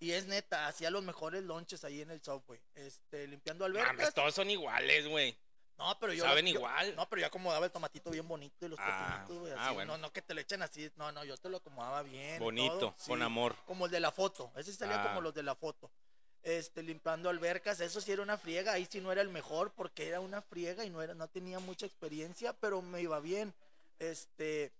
[0.00, 2.60] Y es neta, hacía los mejores lonches ahí en el subway.
[2.74, 3.96] Este, limpiando albercas.
[3.96, 5.36] Mames, todos son iguales, güey.
[5.78, 6.24] No, pero yo.
[6.24, 6.94] Saben igual.
[6.96, 9.52] No, pero yo acomodaba el tomatito bien bonito y los ah, pepinitos, güey.
[9.56, 9.96] Ah, bueno.
[9.96, 10.90] No, no que te lo echen así.
[10.96, 12.38] No, no, yo te lo acomodaba bien.
[12.40, 13.56] Bonito, con amor.
[13.64, 14.52] Como el de la foto.
[14.56, 15.22] Ese salía como ah.
[15.22, 15.90] los de la foto.
[16.42, 18.72] Este, limpiando albercas, eso sí era una friega.
[18.72, 21.58] Ahí sí no era el mejor porque era una friega y no, era, no tenía
[21.60, 23.54] mucha experiencia, pero me iba bien.
[23.98, 24.72] Este,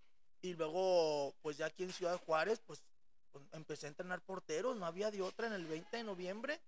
[0.42, 2.82] y luego, pues ya aquí en Ciudad Juárez, pues,
[3.32, 4.76] pues empecé a entrenar porteros.
[4.76, 6.60] No había de otra en el 20 de noviembre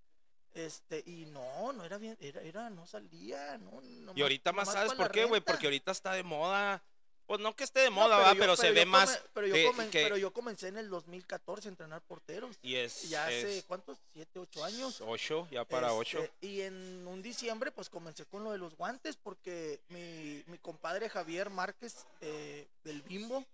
[0.54, 3.80] este, y no, no era bien, era, era no salía, no.
[4.16, 6.82] y ahorita más sabes por qué, güey, porque ahorita está de moda.
[7.26, 9.22] Pues no que esté de moda, va, pero, se ve más.
[9.32, 9.54] Pero yo,
[9.92, 12.58] pero yo comencé en el 2014 a entrenar porteros.
[12.60, 13.08] Y es.
[13.08, 13.98] Ya hace, ¿cuántos?
[14.12, 15.00] ¿Siete, ocho años?
[15.06, 16.18] Ocho, ya para ocho.
[16.18, 20.58] Este, y en un diciembre, pues comencé con lo de los guantes, porque mi, mi
[20.58, 23.44] compadre Javier Márquez eh, del Bimbo,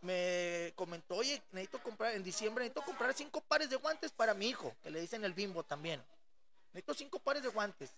[0.00, 4.48] me comentó, oye, necesito comprar, en diciembre necesito comprar cinco pares de guantes para mi
[4.48, 6.02] hijo, que le dicen el bimbo también.
[6.72, 7.90] Necesito cinco pares de guantes.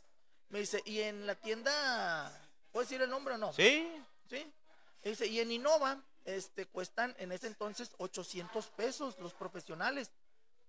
[0.49, 2.33] Me dice, y en la tienda,
[2.73, 3.53] ¿puedo decir el nombre o no?
[3.53, 3.91] Sí.
[4.29, 4.51] Sí.
[5.03, 10.11] dice, y en Innova, este, cuestan en ese entonces 800 pesos los profesionales.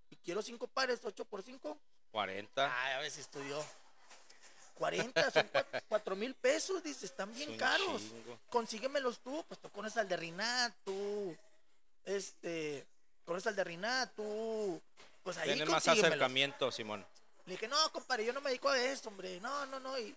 [0.09, 1.77] Y quiero cinco pares, 8 por 5.
[2.11, 2.83] 40.
[2.83, 3.63] Ay, a ver si estudió.
[4.81, 5.47] 40, son
[5.89, 8.01] 4 mil pesos, dice, están bien caros.
[8.49, 11.37] Consíguemelos tú, pues tú conoces al de
[12.05, 12.87] este,
[13.23, 14.09] conoces al de
[15.21, 17.05] pues ahí Tienes más acercamiento, Simón.
[17.45, 20.15] Le dije, no, compadre, yo no me dedico a eso, hombre, no, no, no, y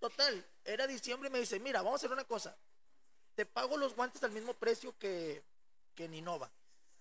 [0.00, 2.56] total, era diciembre y me dice, mira, vamos a hacer una cosa,
[3.34, 5.42] te pago los guantes al mismo precio que,
[5.94, 6.50] que Ninova.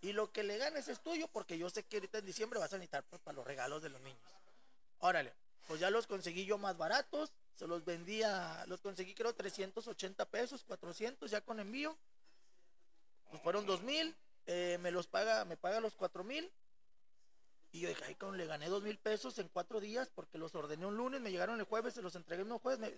[0.02, 2.74] Y lo que le ganes es tuyo, porque yo sé que ahorita en diciembre vas
[2.74, 4.20] a necesitar pues, para los regalos de los niños.
[5.00, 5.34] Órale
[5.68, 10.64] pues ya los conseguí yo más baratos, se los vendía, los conseguí creo 380 pesos,
[10.64, 11.98] 400 ya con envío,
[13.30, 14.16] pues fueron 2000,
[14.48, 16.52] eh, me los paga, me paga los 4000
[17.72, 20.56] y yo dije, ay, con, le gané dos mil pesos en cuatro días porque los
[20.56, 22.94] ordené un lunes, me llegaron el jueves, se los entregué un jueves,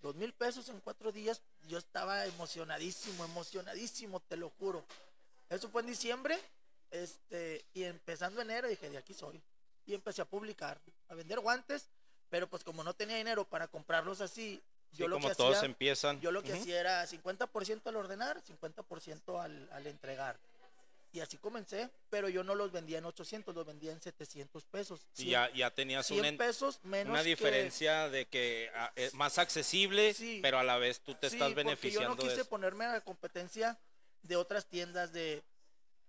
[0.00, 4.84] dos mil pesos en cuatro días, yo estaba emocionadísimo, emocionadísimo, te lo juro.
[5.50, 6.38] Eso fue en diciembre,
[6.90, 9.38] este, y empezando enero dije, de aquí soy.
[9.84, 11.88] Y empecé a publicar, a vender guantes
[12.32, 14.58] pero pues como no tenía dinero para comprarlos así,
[14.92, 16.18] yo lo como que todos empiezan.
[16.22, 20.38] Yo lo que hacía era 50% al ordenar, 50% al, al entregar.
[21.12, 25.06] Y así comencé, pero yo no los vendía en 800, los vendía en 700 pesos.
[25.18, 29.36] y ya, ya tenías 100 pesos menos una diferencia de que es ah, eh, más
[29.36, 32.16] accesible, pero a la vez tú te estás beneficiando.
[32.16, 33.78] Yo no quise ponerme a la competencia
[34.22, 35.42] de otras tiendas de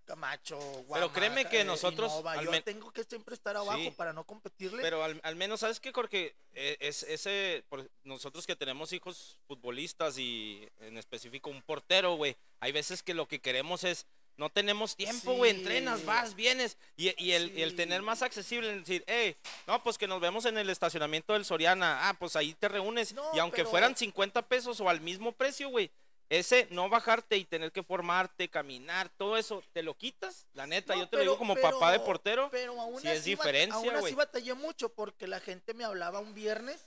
[0.06, 2.12] Camacho, Guama, Pero créeme que nosotros.
[2.44, 4.82] yo tengo que siempre estar abajo para no competirle.
[4.82, 7.63] Pero al, menos, ¿sabes qué, Porque e, es, ese.
[8.04, 12.36] nosotros que tenemos hijos futbolistas y en específico un portero, güey.
[12.60, 14.06] Hay veces que lo que queremos es.
[14.36, 15.52] No tenemos tiempo, güey.
[15.52, 16.78] Entrenas, vas, vienes.
[16.98, 19.38] Y, y, el, el, tener más accesible, en decir, hey,
[19.68, 22.10] no, pues que nos vemos en el estacionamiento del Soriana.
[22.10, 23.13] Ah, pues ahí te reúnes.
[23.36, 25.92] y aunque fueran 50 pesos o al mismo precio, güey
[26.39, 30.48] ese no bajarte y tener que formarte, caminar, todo eso, ¿te lo quitas?
[30.54, 32.50] La neta, yo te lo digo como papá de portero.
[32.52, 36.34] Pero aún si es diferencia, Aún así batallé mucho porque la gente me hablaba un
[36.34, 36.82] viernes.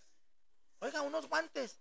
[0.81, 1.79] Oiga, unos guantes.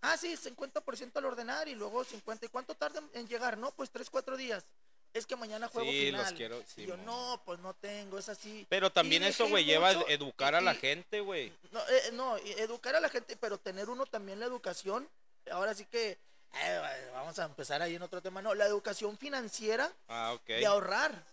[0.00, 2.46] Ah, sí, 50% al ordenar y luego 50.
[2.46, 3.58] ¿Y cuánto tarda en llegar?
[3.58, 4.64] No, pues 3, 4 días.
[5.12, 6.22] Es que mañana juego sí, final.
[6.22, 8.66] Los quiero, sí, yo, no, pues no tengo, es así.
[8.70, 11.52] Pero también eso, güey, lleva a educar a la gente, güey.
[11.70, 15.06] No, eh, no, educar a la gente, pero tener uno también la educación.
[15.50, 16.18] Ahora sí que
[16.54, 21.24] eh, vamos a empezar ahí en otro tema, no, la educación financiera ah, de ahorrar,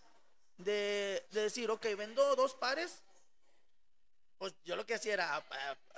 [0.58, 3.02] de, decir, ok, vendo dos pares,
[4.38, 5.36] pues yo lo que hacía era...
[5.36, 5.44] Ah,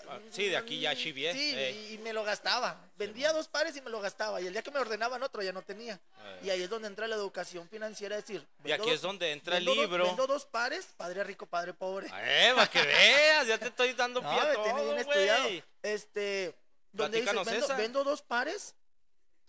[0.07, 1.35] ah, sí, de aquí ya sí bien.
[1.35, 1.55] Sí,
[1.91, 2.75] y, me lo gastaba.
[2.97, 4.41] Vendía dos pares y me lo gastaba.
[4.41, 5.99] Y el día que me ordenaban otro ya no tenía.
[6.41, 8.47] Y ahí es donde entra la educación financiera, es decir...
[8.65, 10.05] Y aquí es donde entra el libro.
[10.05, 12.07] vendo dos pares, padre rico, padre pobre.
[12.07, 15.49] Eh, para que veas, ya te estoy dando pie a todo, bien estudiado.
[15.83, 16.55] Este,
[16.91, 18.73] donde dice, vendo dos pares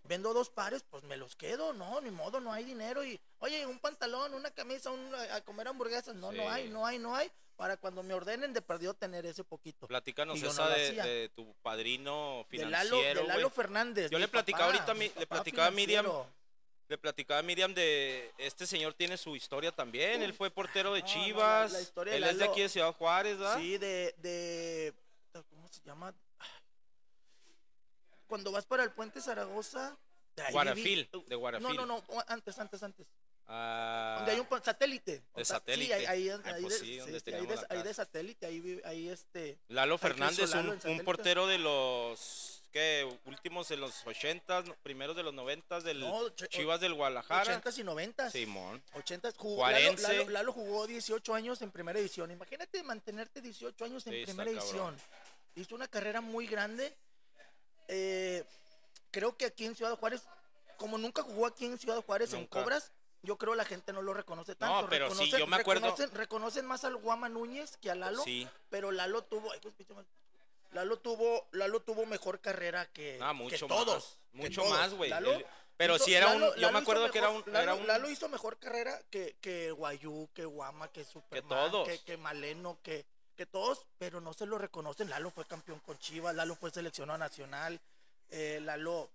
[0.05, 3.67] vendo dos pares, pues me los quedo, no, ni modo, no hay dinero y, oye,
[3.67, 4.91] un pantalón, una camisa,
[5.33, 8.63] a comer hamburguesas, no, no hay, no hay, no hay, para cuando me ordenen de
[8.63, 9.87] perdido tener ese poquito.
[9.87, 13.23] Platícanos esa de, tu padrino financiero.
[13.23, 14.11] De Lalo, Fernández.
[14.11, 16.07] Yo le platicaba ahorita, le platicaba a Miriam.
[16.89, 20.23] Le platicaba a Miriam de este señor tiene su historia también.
[20.23, 21.93] él fue portero de Chivas.
[22.07, 23.59] él es de aquí de Ciudad Juárez, ¿verdad?
[23.59, 24.93] Sí, de, de.
[25.33, 26.13] ¿Cómo se llama?
[28.33, 29.95] Cuando vas para el puente Zaragoza,
[30.37, 31.69] De ahí Guarafil, de Guarafil.
[31.69, 33.07] No, no, no, antes, antes, antes.
[33.47, 35.23] Ah, donde hay un satélite.
[35.37, 35.87] de satélite.
[35.99, 38.81] Sí, ahí, ahí, ahí pues sí, donde sí, ahí de- ahí de satélite, ahí, vi-
[38.87, 39.59] ahí este...
[39.69, 43.07] Lalo Ahí Fernández, un, un portero de los ¿qué?
[43.27, 47.61] últimos de los 80, primeros de los 90 del No, Chivas del Guadalajara.
[47.63, 48.31] 80s y 90s.
[48.31, 48.83] Simón.
[48.95, 49.69] 80 jugó.
[49.69, 52.31] Lalo, Lalo- Lalo jugó 18 años en primera división.
[52.31, 54.97] Imagínate mantenerte 18 años en primera cabrón.
[55.55, 56.97] Hizo una carrera muy grande.
[57.89, 58.45] Eh,
[59.11, 60.23] creo que aquí en Ciudad Juárez,
[60.77, 62.47] como nunca jugó aquí en Ciudad Juárez en.
[62.47, 62.91] Cobras,
[63.23, 64.89] yo creo la gente no lo reconoce tanto.
[64.89, 68.23] pero sí, Reconocen- yo me acuerdo- Reconocen, reconocen más al Guama Núñez que a Lalo,
[68.25, 68.49] Sí.
[68.71, 69.53] pero Lalo tuvo.
[69.53, 69.75] ay, pues.
[70.73, 73.95] Lalo tuvo, Lalo tuvo mejor carrera que, Ah, que todos.
[73.95, 74.19] más.
[74.33, 74.73] que Mucho todos.
[74.79, 75.11] más, güey.
[75.11, 75.39] Lalo
[75.77, 76.55] Pero hizo- sí era Lalo- un.
[76.55, 77.37] Yo Lalo me acuerdo que era un.
[77.39, 81.49] mejor- era Lalo, un- Lalo hizo mejor carrera que, que Guayú, que Guama, que Superman,
[81.71, 81.89] todos.
[81.89, 85.11] que, que Maleno, que, que todos, pero no se lo reconocen.
[85.11, 87.81] Lalo fue campeón con Chivas, Lalo fue seleccionado nacional,
[88.31, 89.11] eh, Lalo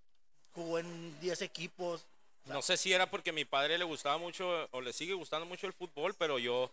[0.54, 2.06] jugó en 10 equipos.
[2.46, 5.46] No sé si era porque a mi padre le gustaba mucho o le sigue gustando
[5.46, 6.72] mucho el fútbol, pero yo,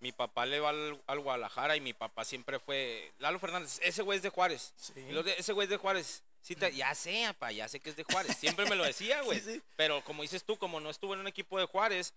[0.00, 3.78] mi papá le va al, al Guadalajara y mi papá siempre fue Lalo Fernández.
[3.82, 4.72] Ese güey es de Juárez.
[4.76, 4.92] Sí.
[5.00, 6.22] De- ese güey es de Juárez.
[6.42, 8.36] Sí te- ya sé, papá, ya sé que es de Juárez.
[8.36, 9.40] Siempre me lo decía, güey.
[9.40, 9.62] Sí, sí.
[9.76, 12.14] Pero como dices tú, como no estuvo en un equipo de Juárez,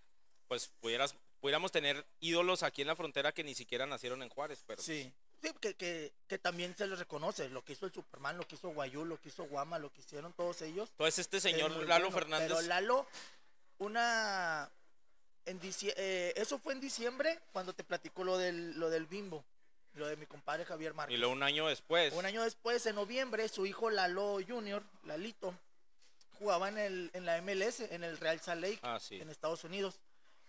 [0.47, 4.63] pues pudieras, pudiéramos tener ídolos aquí en la frontera que ni siquiera nacieron en Juárez.
[4.67, 5.13] Pero Sí, sí
[5.61, 8.69] que, que, que también se les reconoce lo que hizo el Superman, lo que hizo
[8.69, 10.89] Guayú, lo que hizo Guama, lo que hicieron todos ellos.
[10.91, 13.07] Entonces este es señor Lalo bueno, Fernández, Pero Lalo,
[13.77, 14.69] una.
[15.45, 19.43] En eh, eso fue en diciembre cuando te platicó lo del, lo del bimbo,
[19.95, 21.15] lo de mi compadre Javier Márquez.
[21.15, 25.55] y luego un año después, Un año después, en noviembre, su hijo Lalo Jr., Lalito,
[26.37, 29.19] jugaba en, el, en la MLS, en el Real Salt Lake, Ah, sí.
[29.19, 29.99] en Estados Unidos.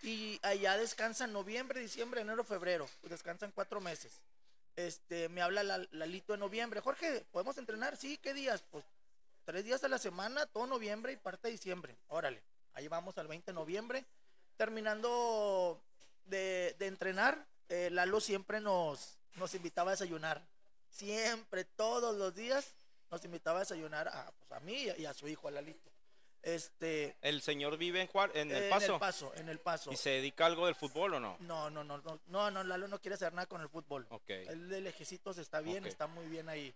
[0.03, 2.89] Y allá descansan noviembre, diciembre, enero, febrero.
[3.03, 4.13] Descansan cuatro meses.
[4.77, 6.81] Este, me habla la- Lalito en noviembre.
[6.81, 7.97] Jorge, ¿podemos entrenar?
[7.97, 8.63] Sí, ¿qué días?
[8.71, 8.85] Pues
[9.45, 11.97] tres días a la semana, todo noviembre y parte de diciembre.
[12.09, 12.41] Órale,
[12.75, 14.05] ahí vamos al 20 de noviembre.
[14.57, 15.81] Terminando
[16.27, 20.41] de, de entrenar, eh, Lalo siempre nos, nos invitaba a desayunar.
[20.91, 22.67] Siempre, todos los días,
[23.11, 25.51] nos invitaba a desayunar a, pues, a mí y a, y a su hijo, a
[25.51, 25.90] Lalito.
[26.43, 29.93] Este, el señor vive en Juárez, en el Paso, En el paso, en el paso.
[29.93, 31.37] y se dedica a algo del fútbol o no?
[31.41, 34.07] No, no, no, no, no, no, Lalo no quiere hacer nada con el fútbol.
[34.11, 34.31] Ok.
[34.31, 36.75] El de lejecitos está bien, está muy bien ahí.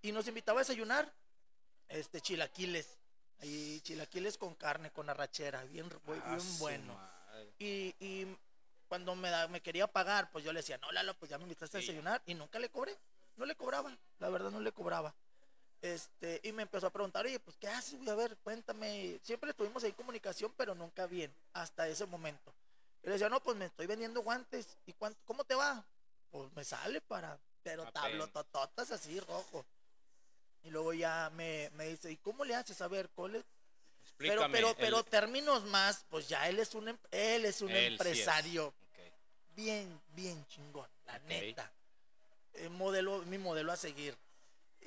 [0.00, 1.12] Y nos invitaba a desayunar,
[1.88, 2.98] este, chilaquiles.
[3.40, 6.98] Ahí, chilaquiles con carne, con arrachera, bien, bien Ah, bueno.
[7.58, 8.36] Y, y
[8.88, 11.44] cuando me, da- me quería pagar, pues yo le decía, no, Lalo, pues ya me
[11.44, 12.22] invitaste a desayunar.
[12.26, 12.96] Y nunca le cobré,
[13.36, 15.14] no le cobraba, la verdad no le cobraba.
[15.80, 18.10] Este, y me empezó a preguntar, oye, pues, ¿qué haces, güey?
[18.10, 19.18] A ver, cuéntame.
[19.22, 22.52] Siempre estuvimos ahí en comunicación, pero nunca bien, hasta ese momento.
[23.02, 24.76] Y le decía, no, pues me estoy vendiendo guantes.
[24.86, 25.84] ¿Y cuánto, cómo te va?
[26.30, 29.64] Pues me sale para, pero tablotototas así, rojo.
[30.64, 32.80] Y luego ya me, me dice, ¿y cómo le haces?
[32.82, 33.44] A ver, ¿cuál es?
[34.16, 34.52] Pero, Explícame.
[34.52, 37.84] pero, pero términos más, pues ya él es un, em- él es un Él sí
[37.84, 37.90] es.
[37.92, 38.74] empresario
[39.54, 41.70] bien, bien chingón, la neta.
[42.54, 44.16] Eh, modelo, mi modelo a seguir.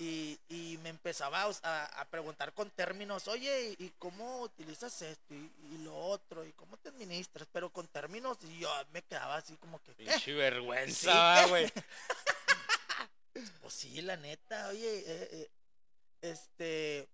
[0.02, 5.52] Y, y me empezaba a, a preguntar con términos, oye, ¿y cómo utilizas esto y,
[5.76, 6.44] y lo otro?
[6.44, 7.48] ¿Y cómo te administras?
[7.52, 9.94] Pero con términos, y yo me quedaba así como que,
[10.34, 11.72] vergüenza, Sí, güey.
[13.62, 15.52] Pues sí, la neta, oye, eh, eh,
[16.22, 17.08] este,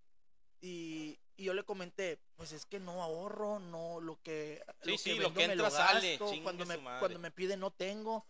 [0.61, 5.15] y, y yo le comenté, pues es que no ahorro, no, lo que, Sí, sí,
[5.15, 8.25] lo que me entra sale, gasto, chingue cuando me, cuando me pide no tengo,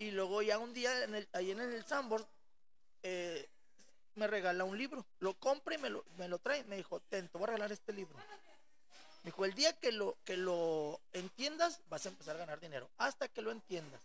[0.00, 2.26] y luego ya un día, en el, ahí en el Sambor,
[3.04, 3.48] eh,
[4.16, 7.28] me regala un libro, lo compra y me lo, me lo trae, me dijo, ten,
[7.28, 8.16] te voy a regalar este libro.
[9.22, 12.88] Me dijo, el día que lo, que lo entiendas, vas a empezar a ganar dinero,
[12.98, 14.00] hasta que lo entiendas.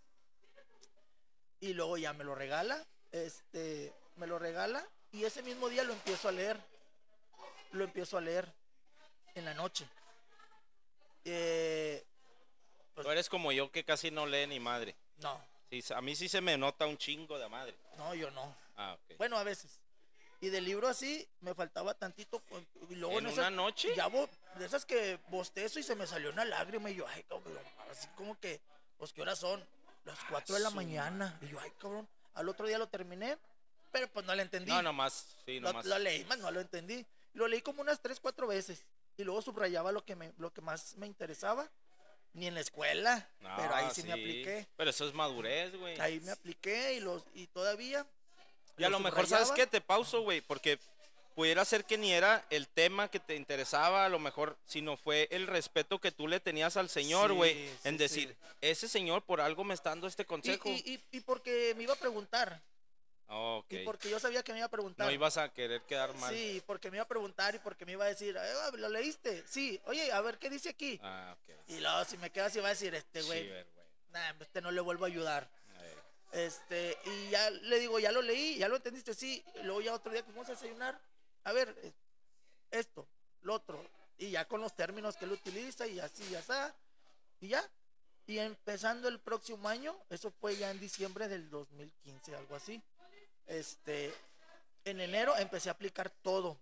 [1.59, 5.93] Y luego ya me lo regala, este, me lo regala y ese mismo día lo
[5.93, 6.59] empiezo a leer.
[7.71, 8.51] Lo empiezo a leer
[9.35, 9.87] en la noche.
[11.23, 12.03] Eh,
[12.95, 14.95] Tú eres como yo que casi no lee ni madre.
[15.17, 17.73] no, Sí, a mí sí se me nota un chingo de madre.
[17.97, 18.53] no, yo no.
[18.75, 19.17] Ah, ok.
[19.17, 19.79] Bueno, a veces.
[20.41, 22.39] Y del libro así me faltaba tantito.
[22.49, 23.93] pues, Y luego ¿En esas- una noche?
[23.95, 24.27] Ya bo-
[24.57, 27.57] de esas que bostezo y se me salió una lágrima y yo, ay, cabrón,
[27.89, 28.59] así como que,
[28.97, 29.63] pues, ¿qué horas son?
[30.03, 31.37] Las 4 de la mañana.
[31.41, 32.07] Y yo, ay, cabrón.
[32.33, 33.37] Al otro día lo terminé,
[33.91, 34.71] pero pues no le entendí.
[34.71, 35.85] No, nomás, sí, lo, nomás.
[35.85, 37.05] lo leí, más no lo entendí.
[37.33, 38.83] Lo leí como unas 3, 4 veces.
[39.17, 41.69] Y luego subrayaba lo que, me, lo que más me interesaba.
[42.33, 44.65] Ni en la escuela, No, pero ahí sí, me apliqué.
[44.77, 45.99] Pero eso es madurez, güey.
[45.99, 48.07] Ahí me apliqué y, los, y todavía.
[48.77, 49.67] Y a lo mejor, ¿sabes qué?
[49.67, 50.79] Te pauso, güey, porque
[51.35, 55.27] pudiera ser que ni era el tema que te interesaba, a lo mejor, sino fue
[55.31, 59.41] el respeto que tú le tenías al Señor, güey, sí, en decir, ese Señor por
[59.41, 60.69] algo me está dando este consejo.
[60.69, 60.73] y,
[61.11, 62.61] y, y porque me iba a preguntar.
[63.69, 65.05] Y porque yo sabía que me iba a preguntar.
[65.07, 66.33] No ibas a querer quedar mal.
[66.33, 69.43] Sí, porque me iba a preguntar y porque me iba a decir, "Eh, ¿lo leíste?
[69.47, 70.99] Sí, oye, a ver qué dice aquí.
[71.01, 71.55] Ah, ok.
[71.69, 73.49] Y luego si me quedas va a decir, este güey.
[74.11, 75.49] nah, este no le vuelvo a ayudar.
[76.31, 79.43] Este, y ya le digo, ya lo leí, ya lo entendiste, sí.
[79.59, 80.99] Y luego ya otro día que fuimos a desayunar,
[81.43, 81.91] a ver, eh,
[82.71, 83.07] esto,
[83.41, 83.83] lo otro.
[84.17, 86.75] Y ya con los términos que él utiliza y así, ya está.
[87.39, 87.69] Y ya.
[88.27, 92.81] Y empezando el próximo año, eso fue ya en diciembre del 2015, algo así.
[93.47, 94.13] Este,
[94.85, 96.57] en enero empecé a aplicar todo.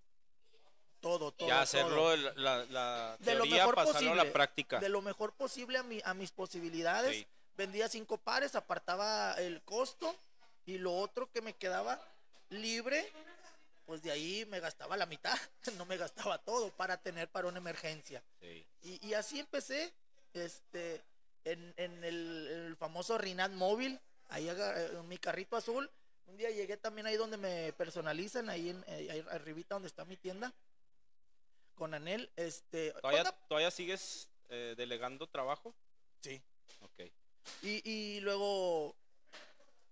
[1.01, 1.47] Todo, todo.
[1.47, 1.63] ya todo.
[1.63, 4.15] hacerlo, el- la, la De lo mejor pasarlo a posible.
[4.25, 4.79] la práctica.
[4.79, 7.15] de lo mejor posible a, mi, a mis posibilidades.
[7.17, 7.27] Sí.
[7.59, 10.15] Vendía cinco pares, apartaba el costo
[10.65, 12.01] y lo otro que me quedaba
[12.47, 13.11] libre,
[13.85, 15.37] pues de ahí me gastaba la mitad,
[15.77, 18.23] no me gastaba todo para tener para una emergencia.
[18.39, 18.65] Sí.
[18.81, 19.91] Y, y así empecé
[20.33, 21.01] este,
[21.43, 23.99] en, en el, el famoso Rinat móvil,
[24.29, 25.91] ahí en mi carrito azul.
[26.27, 30.05] Un día llegué también ahí donde me personalizan, ahí, en, eh, ahí arribita donde está
[30.05, 30.53] mi tienda,
[31.75, 32.31] con Anel.
[32.37, 35.75] Este, ¿Todavía, ¿Todavía sigues eh, delegando trabajo?
[36.21, 36.41] sí.
[36.81, 37.11] Ok.
[37.61, 38.95] Y, y luego,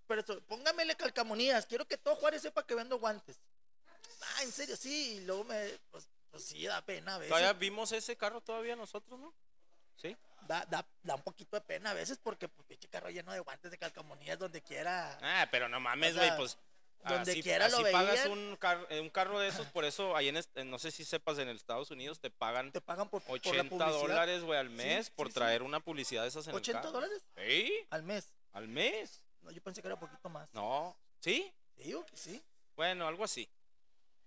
[0.08, 1.66] pero eso, póngamele calcamonías.
[1.66, 3.40] Quiero que todo Juárez sepa que vendo guantes.
[4.22, 5.18] Ah, en serio, sí.
[5.18, 7.30] Y luego me, pues, pues sí, da pena a veces.
[7.30, 9.34] ¿Todavía vimos ese carro todavía nosotros, no?
[9.96, 10.16] Sí.
[10.48, 13.40] Da, da, da un poquito de pena a veces porque, pues, pinche carro lleno de
[13.40, 15.18] guantes de calcamonías donde quiera.
[15.22, 16.58] Ah, pero no mames, O güey, sea, pues.
[17.16, 18.32] Donde así- quiera lo así pagas veían.
[18.32, 21.04] un, car- eh, un carro de esos, por eso ahí en, en- no sé si
[21.06, 24.00] sepas, en Estados Unidos te pagan Te pagan por, por la 80 publicidad.
[24.02, 25.40] dólares, güey, al mes por sí, sí.
[25.40, 26.92] traer una publicidad de esas en el ¿80 carro.
[26.92, 27.24] dólares?
[27.36, 28.34] Sí, Al mes.
[28.54, 29.22] al mes.
[29.42, 30.48] No, yo pensé que era poquito más.
[30.54, 31.54] No, ¿sí?
[31.78, 32.44] Digo que sí.
[32.76, 33.50] Bueno, algo así.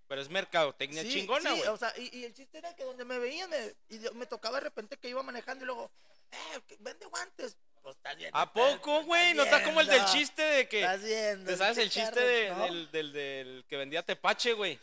[0.09, 1.69] Pero es mercadotecnia chingona, sí, güey.
[1.69, 4.27] o sea, y, y el chiste era que donde me veían, me, y yo- me
[4.27, 5.91] tocaba de repente que iba manejando y luego,
[6.33, 7.57] eh, vende guantes.
[7.83, 8.37] Pues estás viendo.
[8.39, 9.35] ¿A poco, güey?
[9.35, 10.81] ¿No está como el del chiste de que...
[10.81, 11.51] Estás viendo.
[11.51, 12.65] ¿Te sabes el chiste de- ¿no?
[12.65, 14.79] del, del, del que vendía tepache, güey?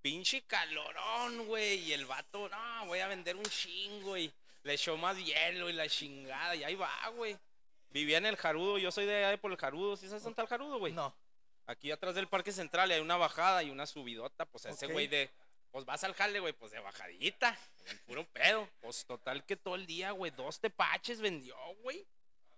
[0.00, 1.78] Pinche calorón, güey.
[1.80, 4.16] Y el vato, no, voy a vender un chingo.
[4.16, 6.54] Y le echó más hielo y la chingada.
[6.56, 7.36] Y ahí va, güey.
[7.90, 8.78] Vivía en el Jarudo.
[8.78, 9.96] Yo soy de allá de por el Jarudo.
[9.96, 10.92] ¿Sí sabes dónde está el Jarudo, güey?
[10.92, 11.14] No.
[11.66, 14.46] Aquí atrás del Parque Central hay una bajada y una subidota.
[14.46, 15.30] Pues ese güey de.
[15.70, 17.56] Pues vas al jale, güey, pues de bajadita.
[17.86, 18.68] En puro pedo.
[18.80, 22.04] Pues total que todo el día, güey, dos tepaches vendió, güey.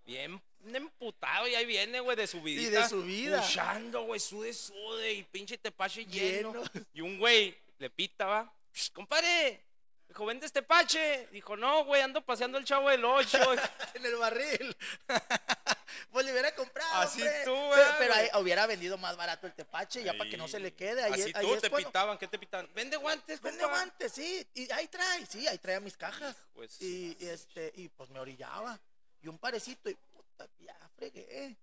[0.05, 0.41] Bien
[0.73, 2.63] emputado y ahí viene, güey, de subidita.
[2.63, 3.41] Y de subida.
[3.43, 6.53] Puchando, güey, sude, sude y pinche tepache lleno.
[6.53, 6.63] Lleno.
[6.95, 8.53] Y un güey le pita, va.
[8.73, 9.61] "Psh, Compadre,
[10.09, 11.29] dijo, vende este pache.
[11.33, 13.39] Dijo, no, güey, ando paseando el chavo del 8.
[13.95, 14.77] en el barril.
[16.11, 16.95] pues le hubiera comprado.
[17.03, 17.43] Así hombre.
[17.45, 18.43] tú, Pero, ¿verdad, pero ahí güey?
[18.43, 21.03] hubiera vendido más barato el tepache, ya para que no se le quede.
[21.03, 22.71] Ahí, Así ahí tú es te cuando- pitaban, ¿qué te pitaban?
[22.75, 23.77] Vende guantes, Vende compa".
[23.77, 24.47] guantes, sí.
[24.55, 26.37] Y ahí trae, sí, ahí trae mis cajas.
[26.55, 28.81] Pues, Y, y este, y pues me orillaba.
[29.25, 31.57] Y un parecito, y puta, ya fregué.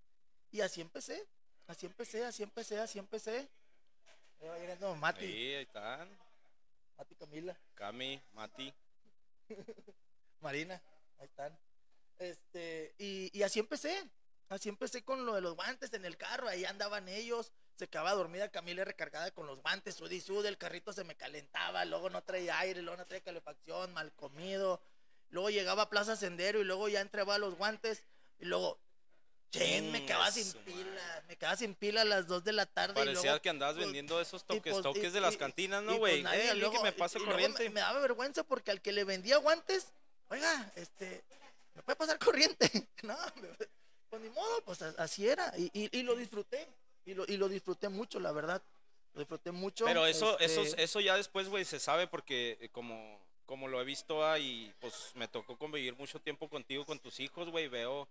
[0.50, 1.28] Y así empecé.
[1.68, 3.48] Así empecé, así empecé, así empecé.
[4.40, 6.10] Ahí va llegando Mati, Sí, ahí están.
[6.98, 8.74] Mati Camila, Cami, Mati.
[10.42, 10.82] Marina,
[11.20, 11.56] ahí están.
[12.18, 14.10] Este, y, y así empecé.
[14.50, 17.52] Así empecé con lo de los guantes en el carro, ahí andaban ellos.
[17.76, 21.16] Se quedaba dormida Camila recargada con los guantes, sud y sud, el carrito se me
[21.16, 24.82] calentaba, luego no traía aire, luego no traía calefacción, mal comido.
[25.32, 28.04] Luego llegaba a Plaza Sendero y luego ya entraba a los guantes
[28.40, 28.80] y luego,
[29.52, 30.74] chen, me Chinga quedaba sin su madre.
[30.74, 32.94] pila, me quedaba sin pila a las 2 de la tarde.
[32.94, 35.34] y Parecía luego, que andabas pues, vendiendo esos y toques, pues, toques y- de las
[35.34, 36.24] y- cantinas, y ¿no, pues güey?
[36.24, 37.64] nadie, eh, que me pase y corriente.
[37.66, 39.94] Me, me daba vergüenza porque al que le vendía guantes,
[40.30, 41.24] oiga, este,
[41.76, 42.20] ¿me puede pasar
[42.60, 42.70] corriente?
[43.04, 43.68] no, me-
[44.10, 45.54] pues ni modo, pues así era.
[45.58, 46.68] Y, y- y lo disfruté.
[47.06, 48.62] Y lo, y lo disfruté mucho, la verdad.
[49.14, 49.86] Lo disfruté mucho.
[49.86, 53.21] Pero eso, eso, este, eso ya después, güey, se sabe porque eh, como,
[53.52, 57.50] como lo he visto ahí, pues me tocó convivir mucho tiempo contigo, con tus hijos,
[57.50, 58.08] güey, veo,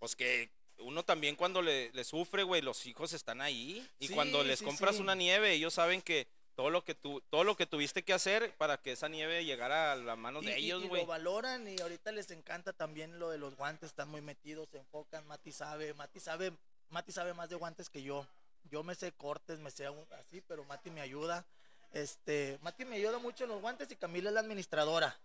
[0.00, 3.88] pues que uno también cuando le, le sufre, güey, los hijos están ahí.
[4.00, 5.00] Y Sí, cuando les sí, compras sí.
[5.02, 6.26] una nieve, ellos saben que
[6.56, 9.92] todo lo que tú, todo lo que tuviste que hacer para que esa nieve llegara
[9.92, 11.02] a las manos y- de y- ellos, y güey.
[11.02, 14.78] lo valoran y ahorita les encanta también lo de los guantes, están muy metidos, se
[14.78, 16.50] enfocan, Mati sabe, Mati sabe,
[16.88, 18.26] Mati sabe más de guantes que yo.
[18.72, 19.86] Yo me sé cortes, me sé
[20.18, 21.46] así, pero Mati me ayuda.
[21.92, 25.18] Este, Mati me ayuda mucho en los guantes y Camila es la administradora.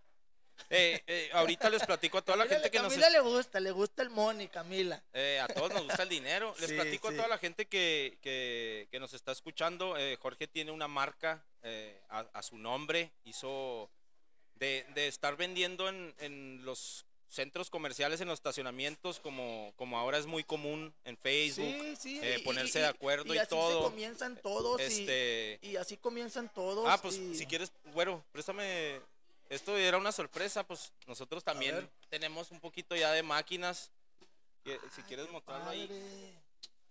[0.70, 3.60] Eh, eh, ahorita les platico a toda la Camila, gente que nos Camila le gusta,
[3.60, 5.02] le gusta el money, Camila.
[5.12, 6.54] Eh, a todos nos gusta el dinero.
[6.60, 7.14] Les Sí, platico sí.
[7.14, 9.94] a toda la gente que, que- que nos está escuchando.
[10.20, 11.44] Jorge tiene una marca
[12.08, 13.12] a, a su nombre.
[13.24, 13.90] Hizo
[14.54, 20.18] de, de estar vendiendo en, en los centros comerciales, en los estacionamientos, como, como ahora
[20.18, 21.66] es muy común en Facebook.
[21.66, 22.20] Sí, sí.
[22.22, 23.82] eh, y- ponerse y- de acuerdo y así todo.
[23.84, 24.80] se comienzan todos.
[24.80, 26.86] y- Este, Y, así comienzan todos.
[26.88, 29.00] ah, pues y- si quieres, güero, préstame.
[29.48, 33.90] Esto era una sorpresa, pues nosotros también tenemos un poquito ya de máquinas.
[34.64, 36.34] que- Si quieres mostrarlo ahí.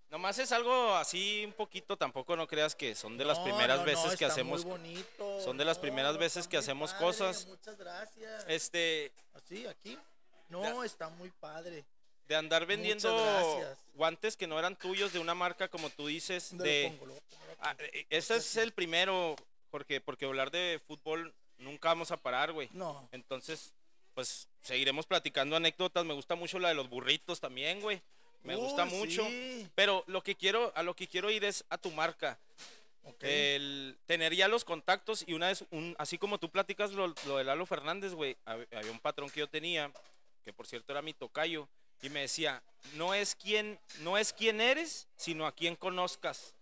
[0.10, 3.80] Nomás es algo así un poquito, tampoco no creas que son de las No, primeras
[3.80, 4.64] no, no, veces que está hacemos.
[4.64, 5.42] bonito.
[5.42, 7.46] son de las No, primeras no, veces que hacemos padre, cosas.
[7.48, 8.46] Muchas gracias.
[8.48, 9.98] Este, Así, aquí.
[10.50, 11.84] No, está muy padre.
[12.28, 16.70] de andar vendiendo guantes que no eran tuyos de una marca como tú dices, ¿Dónde
[16.70, 17.14] de pongo?
[17.60, 19.36] Ah, eh, ese es el primero,
[19.72, 22.68] Jorge, porque hablar de fútbol nunca vamos a parar, güey.
[22.74, 23.08] No.
[23.12, 23.74] Entonces,
[24.14, 26.04] pues seguiremos platicando anécdotas.
[26.06, 28.02] Me gusta mucho la de los burritos también, güey.
[28.44, 29.26] Me gusta mucho.
[29.26, 29.68] sí.
[29.76, 32.38] Pero lo que quiero, a lo que quiero ir es a tu marca.
[33.04, 33.24] Ok.
[33.24, 37.38] El tener ya los contactos y una vez, un, así como tú platicas lo, lo
[37.38, 39.92] de Lalo Fernández, güey, hab- había un patrón que yo tenía,
[40.46, 41.68] que por cierto era mi tocayo,
[42.02, 42.62] y me decía,
[42.94, 46.54] no es quién, no es quién eres, sino a quién conozcas.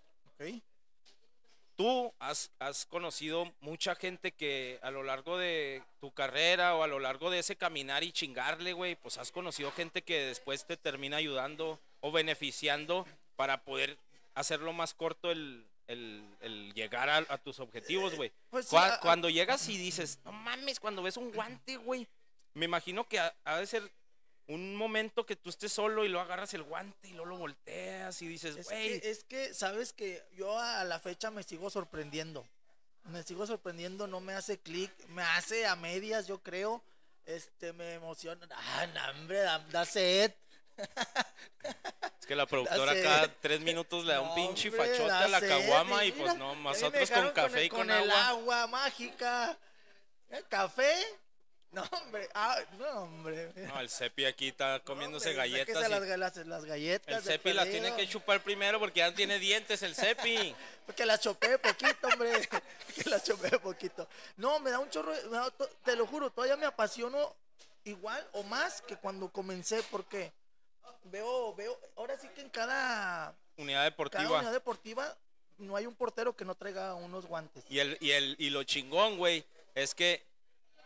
[1.76, 6.88] Tú has, has conocido mucha gente que a lo largo de tu carrera o a
[6.88, 10.78] lo largo de ese caminar y chingarle, güey, pues has conocido gente que después te
[10.78, 13.98] termina ayudando o beneficiando para poder
[14.36, 18.32] hacerlo más corto el, el- el llegar a, a tus objetivos, güey.
[18.52, 21.78] Pues sí, Cua- a- a- cuando llegas y dices, no mames, cuando ves un guante,
[21.78, 22.08] güey,
[22.54, 23.92] me imagino que ha, ha de ser
[24.48, 28.22] un momento que tú estés solo y lo agarras el guante y luego lo volteas
[28.22, 31.70] y dices, Es güey, que, es que, sabes que yo a la fecha me sigo
[31.70, 32.46] sorprendiendo.
[33.06, 36.84] Me sigo sorprendiendo, no me hace clic, me hace a medias, yo creo.
[37.26, 38.48] Este, me emociona.
[38.52, 40.34] Ah, no, hombre, da, da sed.
[42.20, 45.42] Es que la productora cada tres minutos le da un pinche hombre, fachote a la
[45.42, 48.28] caguama y pues no, nosotros con café el- y con, el agua.
[48.30, 49.58] agua mágica.
[50.30, 50.94] ¿El café?
[51.74, 52.30] No, hombre.
[52.36, 53.52] Ah, no, hombre.
[53.56, 55.90] No, el Cepi aquí está comiéndose Hombre, galletas.
[55.90, 57.16] las, las, las galletas.
[57.18, 60.56] el Cepi las tiene que chupar primero porque ya tiene dientes el Cepi.
[60.86, 62.32] Porque la chopé poquito, hombre.
[62.96, 64.08] que la chopé poquito.
[64.38, 65.14] No, me da un chorro.
[65.32, 67.34] me da to- te lo juro, todavía me apasiono
[67.86, 70.32] igual o más que cuando comencé, porque
[71.06, 74.38] veo, veo, ahora sí que en cada, Unidad cada deportiva.
[74.40, 75.18] unidad deportiva
[75.58, 77.64] no hay un portero que no traiga unos guantes.
[77.70, 79.46] Y, el, y, el, y lo chingón, güey,
[79.76, 80.24] es que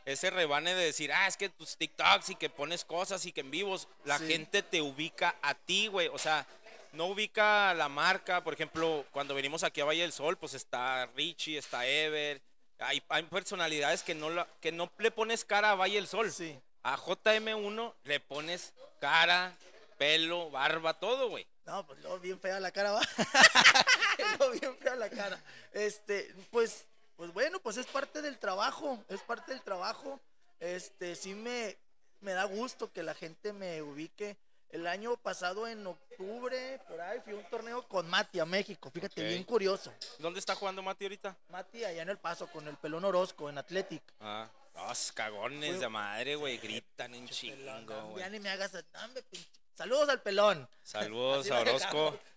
[0.08, 3.41] ese rebane de decir, ah, es que tus TikToks y que pones cosas y que
[3.41, 4.28] en vivos, la Sí.
[4.28, 6.08] gente te ubica a ti, güey.
[6.08, 6.45] O sea,
[6.93, 8.43] no ubica la marca.
[8.43, 12.41] Por ejemplo, cuando venimos aquí a Valle del Sol, pues está Richie, está Ever.
[12.80, 16.32] Hay, hay personalidades que no, la- que no le pones cara a Valle del Sol.
[16.32, 16.58] Sí.
[16.84, 19.53] A JM1 le pones cara,
[19.97, 21.45] pelo, barba, todo, güey.
[21.66, 23.01] No, pues luego bien fea la cara, va.
[24.39, 25.41] Luego bien fea la cara.
[25.74, 26.86] Este, pues,
[27.18, 30.20] pues bueno, pues es parte del trabajo, es parte del trabajo.
[30.59, 31.78] Este, sí me,
[32.22, 34.38] me da gusto que la gente me ubique.
[34.70, 38.91] El año pasado, en octubre, por ahí, fui a un torneo con Mati a México.
[38.91, 39.28] Fíjate, Ok.
[39.30, 39.93] bien curioso.
[40.20, 41.36] ¿Dónde está jugando Mati ahorita?
[41.49, 44.03] Mati allá en El Paso con el pelón Orozco en Athletic.
[44.20, 48.20] Ah, los cagones Fue- de madre, güey, gritan en chingo, güey.
[48.20, 48.74] Ya ni me hagas...
[48.91, 49.47] dame, pinche-
[49.78, 50.67] Saludos al pelón.
[50.84, 52.17] Saludos a Orozco.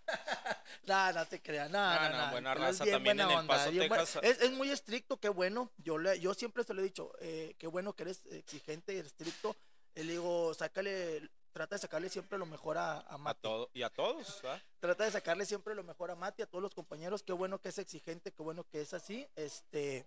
[0.86, 3.30] No, no se crea, no, no, no, no, buena el raza bien también buena en
[3.30, 4.22] El onda, Paso, bien buena- Texas.
[4.24, 5.70] Es, es muy estricto, qué bueno.
[5.78, 8.99] Yo le, yo siempre se lo he dicho, eh, qué bueno que eres exigente y
[8.99, 9.55] estricto.
[9.95, 13.41] Eh, Le digo, sácale, trata de sacarle siempre lo mejor a, a A Mati.
[13.43, 14.61] todo, y a todos, ¿verdad?
[14.80, 17.22] Trata de sacarle siempre lo mejor a Mati, a todos los compañeros.
[17.22, 19.28] Qué bueno que es exigente, qué bueno que es así.
[19.36, 20.07] Este,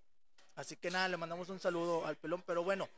[0.55, 2.43] así que nada, le mandamos un saludo al pelón.
[2.45, 2.89] Pero bueno,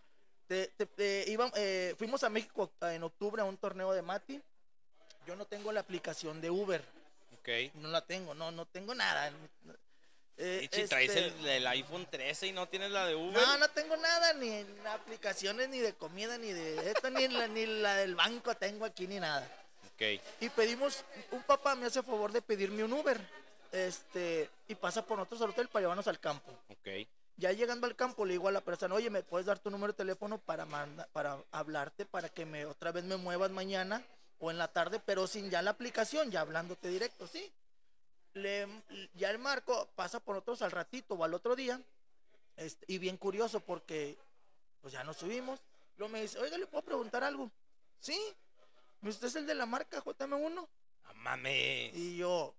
[0.48, 4.42] te- íbam- eh, fuimos a México en octubre a un torneo de Mati.
[5.28, 6.84] Yo no tengo la aplicación de Uber.
[7.40, 7.74] Ok.
[7.76, 9.32] No la tengo, no, no tengo nada.
[10.38, 13.34] Eh, Y si traes este, el, el iPhone 13 y no tienes la de Uber.
[13.42, 17.66] No, no tengo nada, ni aplicaciones, ni de comida, ni de esto, ni la, ni
[17.66, 19.50] la del banco tengo aquí, ni nada.
[19.94, 20.22] Ok.
[20.42, 23.20] Y pedimos, un papá me hace favor de pedirme un Uber.
[23.72, 26.52] Este, y pasa por nosotros al hotel para llevarnos al campo.
[26.70, 27.08] Ok.
[27.38, 29.92] Ya llegando al campo le digo a la persona, oye, ¿me puedes dar tu número
[29.94, 34.06] de teléfono para, manda- para hablarte, para que me otra vez me muevas mañana
[34.40, 37.52] o en la tarde, pero sin ya la aplicación, ya hablándote directo, sí?
[38.34, 38.68] Le,
[39.16, 41.82] ya el marco pasa por nosotros al ratito o al otro día,
[42.58, 44.18] este, y bien curioso porque
[44.82, 45.60] pues ya nos subimos.
[45.98, 47.52] Luego me dice, oiga, ¿le puedo preguntar algo?
[48.00, 48.18] Sí.
[49.02, 50.50] ¿usted es el de la marca JM1?
[50.54, 50.68] No
[51.16, 51.94] mames.
[51.96, 52.56] Y yo,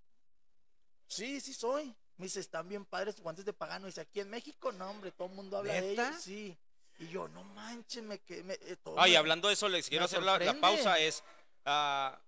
[1.09, 1.95] sí, sí soy.
[2.19, 3.87] Me dice, están bien padres guantes de pagano.
[3.87, 6.17] Dice, aquí en México, no, hombre, todo el mundo habla de ellos.
[6.21, 6.57] Sí.
[6.99, 9.89] Y yo, no manches, me que me, eh, todo Ay, me- hablando de eso, les
[9.89, 10.99] quiero hacer la, pausa.
[10.99, 11.23] Es
[11.67, 12.19] ah,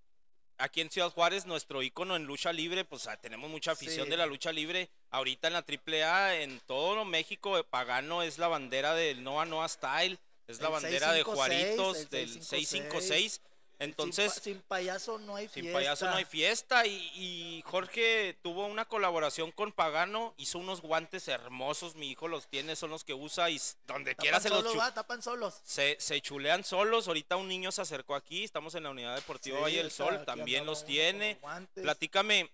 [0.59, 4.11] aquí en Ciudad Juárez, nuestro ícono en lucha libre, pues ah, tenemos mucha afición Sí.
[4.11, 4.91] de la lucha libre.
[5.09, 9.67] Ahorita en la AAA, en todo México, eh, Pagano es la bandera del Noa Noa
[9.67, 12.49] Style, es la El bandera de 656, Juaritos el del 656.
[12.59, 13.41] 656.
[13.79, 15.79] Entonces, sin, pa- sin payaso no hay sin fiesta.
[15.79, 16.85] payaso no hay fiesta.
[16.85, 22.47] Y, y Jorge tuvo una colaboración con Pagano, hizo unos guantes hermosos, mi hijo los
[22.47, 25.21] tiene, son los que usa y donde Tapan quiera se los solos, chu- va, tapan
[25.23, 25.61] solos.
[25.63, 27.07] se, se chulean solos.
[27.07, 30.25] Ahorita un niño se acercó aquí, estamos en la unidad deportiva Sí, Valle del Sol,
[30.25, 31.37] también los tiene.
[31.41, 31.83] los.
[31.83, 32.49] Platícame,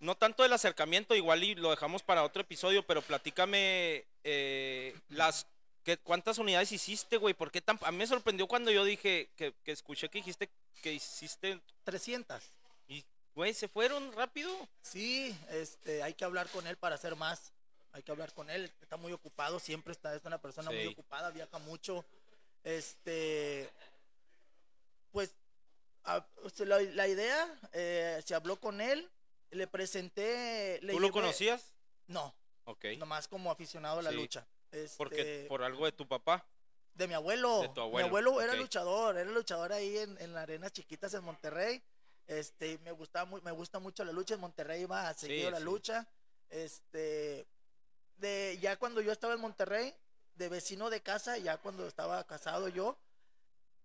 [0.00, 5.46] no tanto del acercamiento, igual y lo dejamos para otro episodio, pero platícame eh, las
[5.84, 7.34] ¿qué- cuántas unidades hiciste, güey.
[7.34, 7.78] ¿Por qué tan?
[7.82, 10.50] A mí me sorprendió cuando yo dije que, que escuché que dijiste
[10.82, 12.42] que hiciste 300.
[12.88, 13.04] y
[13.34, 14.50] güey se fueron rápido.
[14.82, 17.52] Sí, este, hay que hablar con él para hacer más.
[17.92, 18.70] Hay que hablar con él.
[18.82, 22.04] Está muy ocupado, siempre está, es una persona muy ocupada, viaja mucho.
[22.64, 23.70] Este,
[25.12, 25.30] pues,
[26.04, 26.26] a-
[26.58, 29.08] la, la idea, eh, se habló con él,
[29.50, 30.80] le presenté.
[30.82, 31.72] Le ¿Tú lo conocías?
[32.08, 32.84] No, Ok.
[32.98, 34.16] nomás como aficionado a la Sí.
[34.16, 34.46] lucha.
[34.96, 36.44] Porque Este, por algo de tu papá.
[36.94, 37.62] De mi abuelo.
[37.62, 41.12] De tu abuelo, Mi abuelo era luchador, era luchador ahí en, en las arenas chiquitas
[41.14, 41.82] en Monterrey.
[42.26, 45.58] Este, me gustaba muy, me gusta mucho la lucha en Monterrey, iba a seguir la
[45.58, 45.64] sí.
[45.64, 46.06] lucha.
[46.50, 47.46] Este,
[48.16, 49.94] de ya cuando yo estaba en Monterrey,
[50.36, 52.96] de vecino de casa, ya cuando estaba casado yo,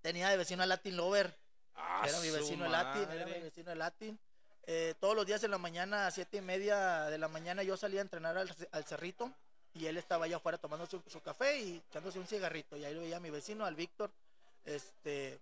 [0.01, 1.35] tenía de vecino a Latin Lover.
[1.75, 4.19] Ah, Era mi vecino de Latin, era mi vecino de Latin.
[4.63, 7.75] Eh, todos los días en la mañana, a siete y media de la mañana, yo
[7.75, 9.33] salía a entrenar al, al cerrito
[9.73, 12.75] y él estaba allá afuera tomando su, su café y echándose un cigarrito.
[12.77, 14.11] Y ahí lo veía a mi vecino, al Víctor.
[14.65, 15.39] Este,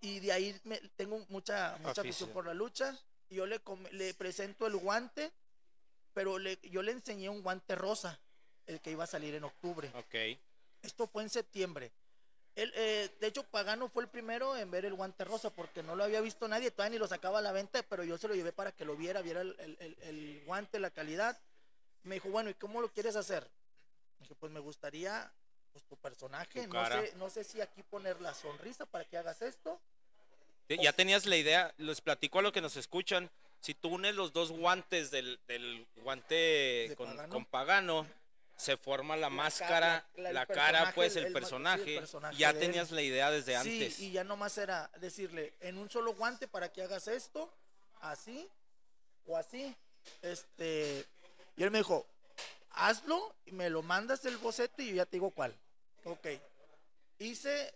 [0.00, 2.96] y de ahí me, tengo mucha, mucha afición por la lucha.
[3.30, 3.60] Y yo le,
[3.92, 5.30] le presento el guante,
[6.14, 8.18] pero le, yo le enseñé un guante rosa,
[8.66, 9.90] el que iba a salir en octubre.
[9.94, 10.38] Ok.
[10.82, 11.90] Esto fue en septiembre.
[12.56, 15.94] Él, eh, de hecho, Pagano fue el primero en ver el guante rosa porque no
[15.94, 18.34] lo había visto nadie, todavía ni lo sacaba a la venta, pero yo se lo
[18.34, 21.38] llevé para que lo viera, viera el, el- el- el guante, la calidad.
[22.08, 23.46] Me dijo, bueno, ¿y cómo lo quieres hacer?
[24.20, 25.30] Dije, pues me gustaría,
[25.72, 29.18] pues tu personaje, Tu no sé, no sé si aquí poner la sonrisa para que
[29.18, 29.78] hagas esto.
[30.68, 33.30] Ya tenías la idea, les platico a lo que nos escuchan.
[33.60, 37.32] Si tú unes los dos guantes del, del guante con, Pagano.
[37.32, 38.06] con Pagano,
[38.56, 42.36] se forma la, ca- máscara, la- cara, pues el- el, el ma- sí, el personaje.
[42.38, 42.66] ya de él.
[42.66, 43.98] tenías la idea desde Sí, antes.
[44.00, 47.52] y ya nomás era decirle, en un solo guante para que hagas esto,
[48.00, 48.48] así
[49.26, 49.74] o así.
[50.22, 51.04] Este,
[51.58, 52.06] y él me dijo,
[52.70, 55.54] hazlo y me lo mandas el boceto y yo ya te digo cuál.
[56.04, 56.26] Ok.
[57.18, 57.74] Hice,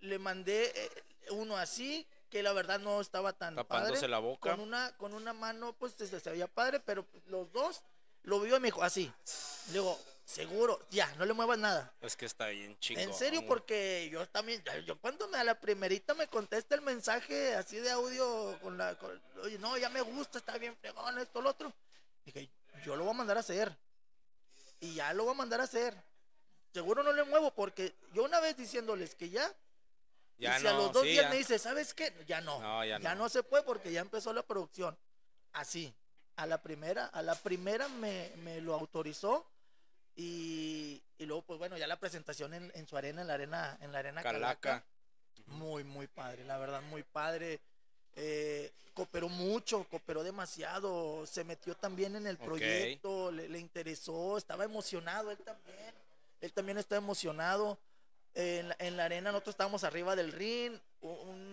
[0.00, 0.90] le mandé eh,
[1.30, 4.08] uno así, que la verdad no estaba tan Tapándose padre.
[4.08, 4.50] la boca.
[4.50, 7.82] Con una, con una mano, pues se, se veía padre, pero los dos
[8.22, 9.12] lo vio y me dijo, así.
[9.68, 11.92] Le digo, seguro, ya, no le muevas nada.
[12.00, 13.02] Es que está bien chingón.
[13.04, 16.82] En serio, porque yo también, yo- yo cuando me a la primerita me contesta el
[16.82, 21.18] mensaje así de audio con la, con- oye, no, ya me gusta, está bien fregón,
[21.18, 21.72] esto, lo otro.
[22.24, 22.48] Dije,
[22.84, 23.76] yo lo voy a mandar a hacer.
[24.80, 25.94] Y ya lo voy a mandar a hacer.
[26.72, 29.52] Seguro no le muevo porque yo una vez diciéndoles que ya,
[30.38, 31.30] Ya y si a no, los dos sí, días ya.
[31.30, 32.14] me dice, ¿sabes qué?
[32.26, 32.60] Ya no.
[32.60, 33.24] No, ya ya no.
[33.24, 34.96] no se puede porque ya empezó la producción.
[35.52, 35.92] Así.
[36.36, 39.46] A la primera, a la primera me, me lo autorizó.
[40.16, 43.78] Y, y luego, pues bueno, ya la presentación en, en su arena, en la arena,
[43.80, 44.60] en la arena Calaca.
[44.60, 44.84] Calaca.
[45.46, 47.60] Muy, muy padre, la verdad, muy padre.
[48.16, 54.64] Eh, cooperó mucho, cooperó demasiado, se metió también en el proyecto, le, le interesó, estaba
[54.64, 55.94] emocionado él también.
[56.40, 57.78] Él también estaba emocionado.
[58.34, 61.10] En, la- en la arena nosotros estábamos arriba del ring, un,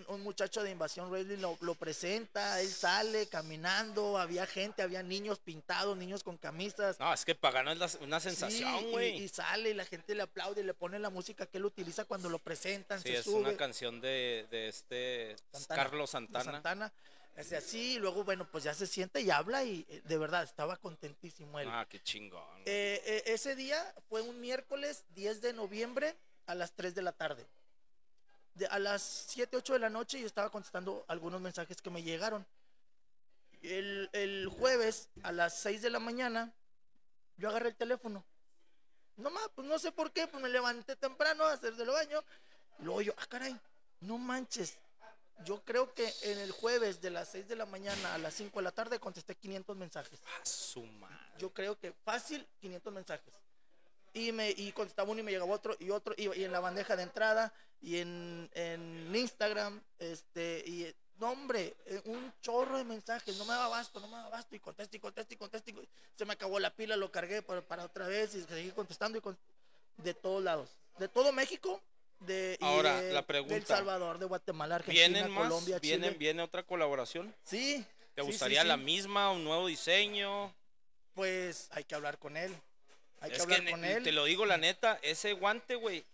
[0.07, 5.39] un muchacho de Invasión Wrestling lo, lo presenta, él sale caminando, había gente, había niños
[5.39, 6.99] pintados, niños con camisas.
[6.99, 9.21] No, es que Pagano es la- una sensación, güey.
[9.23, 12.05] y, sale y la gente le aplaude y le pone la música que él utiliza
[12.05, 13.39] cuando lo presentan, Sí, se es sube.
[13.41, 15.83] una canción de, de este Santana.
[15.83, 16.51] Carlos Santana.
[16.51, 16.93] Santana.
[17.35, 20.41] Es así, y luego, bueno, pues ya se siente y habla y eh, de verdad
[20.41, 21.67] estaba contentísimo él.
[21.71, 22.41] Ah, qué chingón.
[22.65, 26.15] Eh, eh, ese día fue un miércoles 10 de noviembre
[26.47, 27.45] a las 3 de la tarde.
[28.57, 32.03] De- a las 7, 8 de la noche yo estaba contestando algunos mensajes que me
[32.03, 32.45] llegaron.
[33.61, 36.51] El, el jueves a las 6 de la mañana
[37.37, 38.23] yo agarré el teléfono.
[39.17, 42.23] No más, pues no sé por qué, pues me levanté temprano a hacer del baño.
[42.79, 43.59] Y luego yo, ah, caray,
[44.01, 44.77] no manches.
[45.45, 48.57] Yo creo que en el jueves de las 6 de la mañana a las 5
[48.59, 50.19] de la tarde contesté 500 mensajes.
[50.25, 51.15] Ah, su madre.
[51.39, 53.33] Yo creo que fácil 500 mensajes.
[54.17, 56.59] Y me y contestaba uno y me llegaba otro y otro y, y en la
[56.59, 62.83] bandeja de entrada y en, en Instagram este y no hombre, eh, un chorro de
[62.83, 65.71] mensajes, no me daba abasto, no me daba abasto y conteste y conteste y conteste.
[65.71, 69.17] y se me acabó la pila, lo cargué para, para otra vez y seguí contestando
[69.17, 69.37] y con-
[69.97, 71.81] de todos lados, de todo México,
[72.19, 73.53] de Ahora, de- la pregunta.
[73.55, 75.43] de El Salvador, de Guatemala, Argentina, ¿Vienen más?
[75.43, 76.17] Colombia, ¿Vienen, Chile.
[76.19, 77.35] ¿Viene otra colaboración?
[77.43, 77.83] Sí.
[78.13, 78.67] ¿Te sí, sí, gustaría sí.
[78.67, 80.53] la misma, un nuevo diseño?
[81.13, 82.55] Pues hay que hablar con él.
[83.21, 84.03] Hay que es hablar que con ne- él.
[84.03, 86.05] te lo digo la neta, ese guante, güey,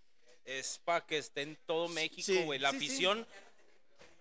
[0.45, 2.59] es para que esté en todo México, Sí, güey.
[2.59, 2.85] La sí, sí.
[2.85, 3.27] afición,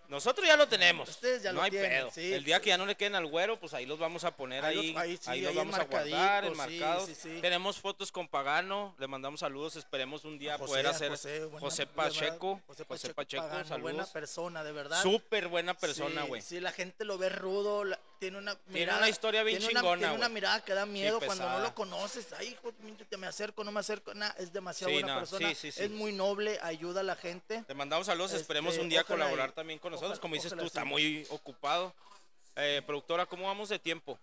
[0.09, 1.09] Nosotros ya lo tenemos.
[1.09, 2.11] Ustedes ya no lo hay tienen, pedo.
[2.35, 4.63] El día que ya no le queden al güero, pues ahí los vamos a poner
[4.63, 4.91] Ahí ahí.
[4.91, 7.09] los- ahí Ahí, sí, los ahí vamos a guardar, enmarcados.
[7.41, 8.93] Tenemos fotos con Pagano.
[8.99, 9.75] Le mandamos saludos.
[9.77, 12.61] Esperemos un día José, poder hacer José, José, buena- de verdad, Pacheco.
[12.67, 13.81] José José Pacheco, Pacheco, Pagano, saludos.
[13.93, 15.01] buena persona, de verdad.
[15.01, 16.41] Súper buena persona, güey.
[16.41, 18.99] Sí, la gente lo ve rudo, la- tiene una mirada.
[18.99, 20.33] una historia bien tiene una- chingona, Tiene una güey.
[20.35, 22.31] minada que da miedo cuando no lo conoces.
[22.33, 22.73] Ay, hijo,
[23.09, 24.13] te me acerco, no me acerco.
[24.13, 25.49] Nah, es demasiado Sí, buena no, persona.
[25.49, 25.83] sí, sí, sí.
[25.83, 27.63] Es muy noble, ayuda a la gente.
[27.67, 30.11] Te mandamos saludos, esperemos Este, un día colaborar y- también con nosotros.
[30.11, 31.93] ojalá- Como dices tú, está muy ocupado.
[32.55, 34.17] Eh, productora, ¿cómo vamos de tiempo?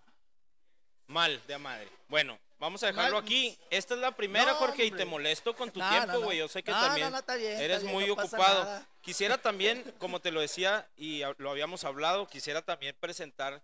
[1.07, 1.89] Mal, de madre.
[2.07, 3.23] Bueno, vamos a dejarlo Mal.
[3.23, 3.57] aquí.
[3.69, 5.03] Esta es la primera, No, Jorge, y hombre.
[5.03, 6.21] te molesto con tu No, tiempo, no.
[6.21, 6.37] güey.
[6.37, 8.85] Yo sé que No, también no, no, está bien, eres bien, muy ocupado.
[9.01, 13.61] Quisiera también, como te lo decía y lo habíamos hablado, quisiera también presentar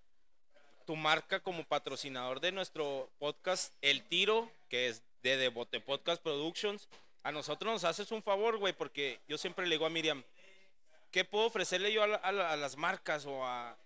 [0.88, 6.88] tu marca como patrocinador de nuestro podcast El Tiro, que es de Devote Podcast Productions.
[7.24, 10.24] A nosotros nos haces un favor, güey, porque yo siempre le digo a Miriam,
[11.12, 13.78] ¿qué puedo ofrecerle yo a, a a las marcas o a,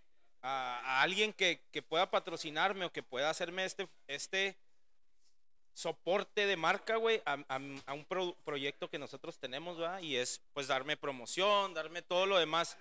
[0.44, 4.56] a- alguien que, que pueda patrocinarme o que pueda hacerme este, este
[5.74, 10.02] soporte de marca, güey, a, a- un pro- proyecto que nosotros tenemos, ¿verdad?
[10.02, 12.78] Y es, pues, darme promoción, darme todo lo demás.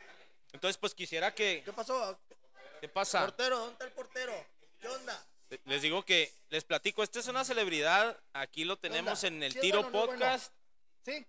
[0.52, 1.62] Entonces, pues, quisiera que...
[1.64, 2.18] ¿Qué pasó?
[2.80, 3.20] ¿Qué pasa?
[3.20, 4.32] Portero, ¿dónde está el portero?
[4.80, 5.26] ¿Qué onda?
[5.64, 9.58] Les digo que, les platico, esta es una celebridad, aquí lo tenemos en el ¿Sí
[9.58, 10.20] es Tiro bueno o no bueno?
[10.24, 10.52] Podcast.
[11.04, 11.26] Sí.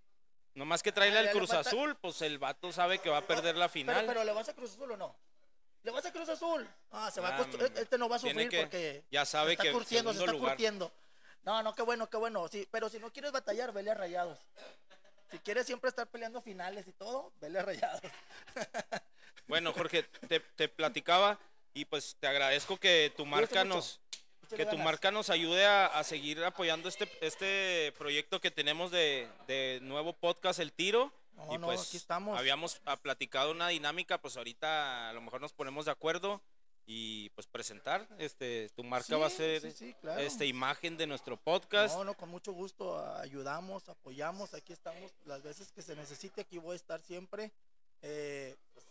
[0.54, 3.10] Nomás que trae Ah, el ya le Cruz falta- Azul, pues el vato sabe que
[3.10, 3.96] va a perder la final.
[3.96, 5.16] Pero, pero ¿le vas a Cruz Azul o no?
[5.84, 6.70] ¿Le vas a Cruz Azul?
[6.92, 7.82] Ah, se va a Ah, costu- hombre.
[7.82, 10.52] Este no va a sufrir que- porque ya sabe está que curtiendo, se está lugar.
[10.52, 10.92] curtiendo.
[11.44, 12.48] No, no, qué bueno, qué bueno.
[12.48, 14.38] Sí, pero si no quieres batallar, vele a Rayados.
[15.32, 18.02] Si quieres siempre estar peleando finales y todo, vele a Rayados.
[19.48, 21.40] Bueno, Jorge, te, te platicaba
[21.74, 24.00] y pues te agradezco que tu marca nos
[24.56, 29.30] que tu marca nos ayude a, a seguir apoyando este este proyecto que tenemos de,
[29.48, 31.14] de nuevo podcast El Tiro.
[31.34, 32.38] No, y no, pues aquí estamos.
[32.38, 36.42] habíamos platicado una dinámica, pues ahorita a lo mejor nos ponemos de acuerdo
[36.86, 40.20] y pues presentar este tu marca va a ser sí, sí, claro.
[40.20, 41.96] este imagen de nuestro podcast.
[41.96, 46.58] No, no, con mucho gusto ayudamos, apoyamos, aquí estamos las veces que se necesite, aquí
[46.58, 47.52] voy a estar siempre.
[48.02, 48.86] Eh, pues,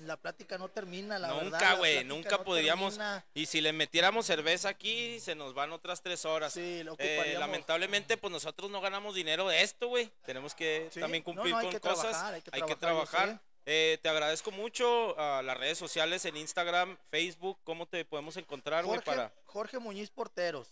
[0.00, 1.42] la plática no termina, la verdad.
[1.44, 2.94] nunca, la güey, nunca no podríamos.
[2.94, 3.24] termina.
[3.34, 6.52] Y si le metiéramos cerveza aquí, se nos van otras tres horas.
[6.52, 10.10] Sí, lo Eh, lamentablemente, pues nosotros no ganamos dinero de esto, güey.
[10.24, 12.10] Tenemos que Sí, también no, cumplir no, hay con cosas.
[12.10, 13.40] trabajar, hay que hay que trabajar, trabajar.
[13.66, 17.58] Eh, te agradezco mucho a las redes sociales en Instagram, Facebook.
[17.64, 18.96] ¿Cómo te podemos encontrar, güey?
[18.98, 20.68] Jorge, Para Jorge Muñiz Porteros.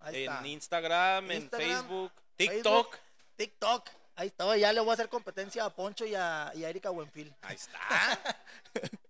[0.00, 0.46] Ahí en está.
[0.48, 2.96] Instagram, en Instagram, Facebook, Facebook, TikTok.
[3.36, 3.90] TikTok.
[4.16, 6.90] Ahí está, ya le voy a hacer competencia a Poncho y a, y a Erika
[6.90, 7.34] Buenfil.
[7.42, 8.36] Ahí está.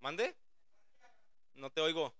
[0.00, 0.34] ¿Mande?
[1.54, 2.12] No te oigo.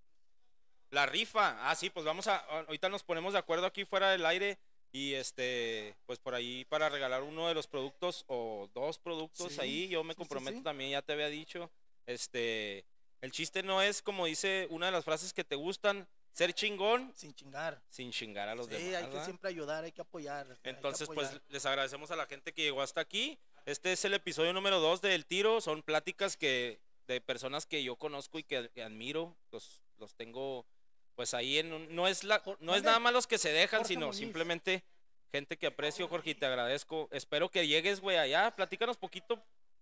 [0.91, 1.69] La rifa.
[1.69, 2.37] Ah, sí, pues vamos a.
[2.37, 4.59] Ahorita nos ponemos de acuerdo aquí fuera del aire.
[4.93, 9.61] Y este, pues por ahí para regalar uno de los productos o dos productos Sí,
[9.61, 9.89] ahí.
[9.89, 10.63] Yo me sí, comprometo sí.
[10.63, 11.69] también, ya te había dicho.
[12.07, 12.85] Este,
[13.21, 17.11] el chiste no es como dice una de las frases que te gustan, ser chingón
[17.17, 17.81] Sin chingar.
[17.89, 18.95] sin chingar a los Sí, demás.
[18.97, 19.25] hay que ¿verdad?
[19.25, 20.47] siempre ayudar, hay que apoyar.
[20.51, 21.43] hay que Entonces, pues apoyar.
[21.49, 23.39] les agradecemos a la gente que llegó hasta aquí.
[23.65, 25.61] Este es el episodio número 2 del Tiro.
[25.63, 29.35] Son pláticas que de personas que yo conozco y que, que admiro.
[29.51, 30.67] Los, los tengo
[31.15, 33.81] pues ahí en un- no es la no es nada más los que se dejan,
[33.81, 34.19] Jorge sino Muñiz.
[34.19, 34.83] simplemente
[35.31, 37.09] gente que aprecio, Jorge, y te agradezco.
[37.13, 38.51] Espero que llegues, güey, allá.
[38.57, 39.41] Platícanos poquito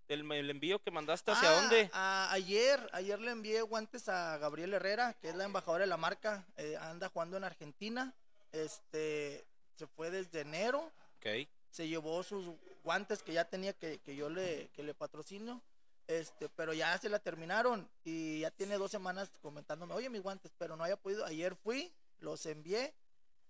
[0.08, 1.90] el, el envío que mandaste hacia Ah, dónde.
[1.92, 5.96] a- ayer, ayer le envié guantes a Gabriel Herrera, que es la embajadora de la
[5.96, 6.44] marca.
[6.56, 8.14] eh, anda jugando en Argentina.
[8.52, 9.44] Este
[9.76, 10.90] se fue desde enero.
[11.18, 11.48] Ok.
[11.70, 12.50] Se llevó sus
[12.84, 15.62] guantes que ya tenía que, que yo le, que le patrocino.
[16.08, 20.52] Este, pero ya se la terminaron y ya tiene dos semanas comentándome, oye, mis guantes,
[20.58, 21.24] pero no haya podido.
[21.24, 22.92] Ayer fui, los envié.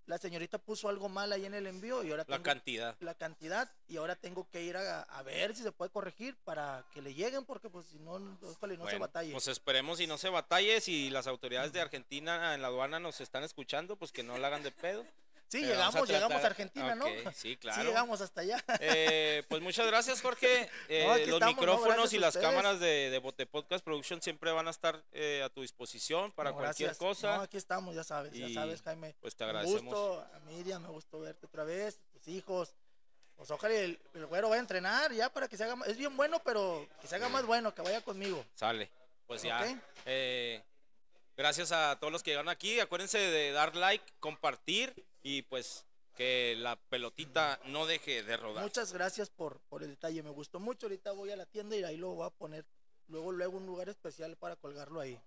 [0.06, 2.96] La señorita puso algo mal ahí en el envío y ahora La tengo- cantidad.
[3.00, 6.84] la cantidad y ahora tengo que ir a, a ver si se puede corregir para
[6.92, 9.32] que le lleguen porque pues si no, ojalá y no se batalle.
[9.32, 10.80] Pues esperemos y no se batalle.
[10.80, 14.48] Si las autoridades de Argentina en la aduana nos están escuchando, pues que no la
[14.48, 15.06] hagan de pedo.
[15.52, 17.04] Sí, vamos a llegamos, llegamos a Argentina, ¿no?
[17.34, 17.80] Sí, claro.
[17.80, 18.64] Sí, llegamos hasta allá.
[18.80, 20.68] Eh, pues muchas gracias, Jorge.
[20.88, 24.66] Eh, No, los estamos, micrófonos y las cámaras de, de Bote Podcast Production siempre van
[24.66, 27.36] a estar eh, a tu disposición para No, cualquier cosa.
[27.36, 29.14] No, aquí estamos, ya sabes, ya sabes, Jaime.
[29.20, 29.82] pues, te agradecemos.
[29.84, 32.74] gusto, a Miriam, me gustó verte otra vez, tus hijos.
[33.36, 35.88] Pues ojalá el, el güero vaya a entrenar ya para que se haga más.
[35.88, 38.44] Es bien bueno, pero que se haga más bueno, que vaya conmigo.
[38.54, 38.90] Sale.
[39.26, 39.80] Pues ya.
[40.04, 40.62] Eh,
[41.36, 42.78] gracias a todos los que llegaron aquí.
[42.80, 48.62] Acuérdense de dar like, compartir y pues que la pelotita no deje de rodar.
[48.62, 50.86] Muchas gracias por, por el detalle, me gustó mucho.
[50.86, 52.66] Ahorita voy a la tienda y ahí lo voy a poner.
[53.08, 55.20] Luego, luego un lugar especial para colgarlo ahí.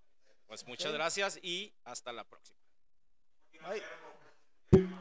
[0.48, 2.60] Pues muchas gracias y hasta la próxima.
[4.72, 4.92] Bye.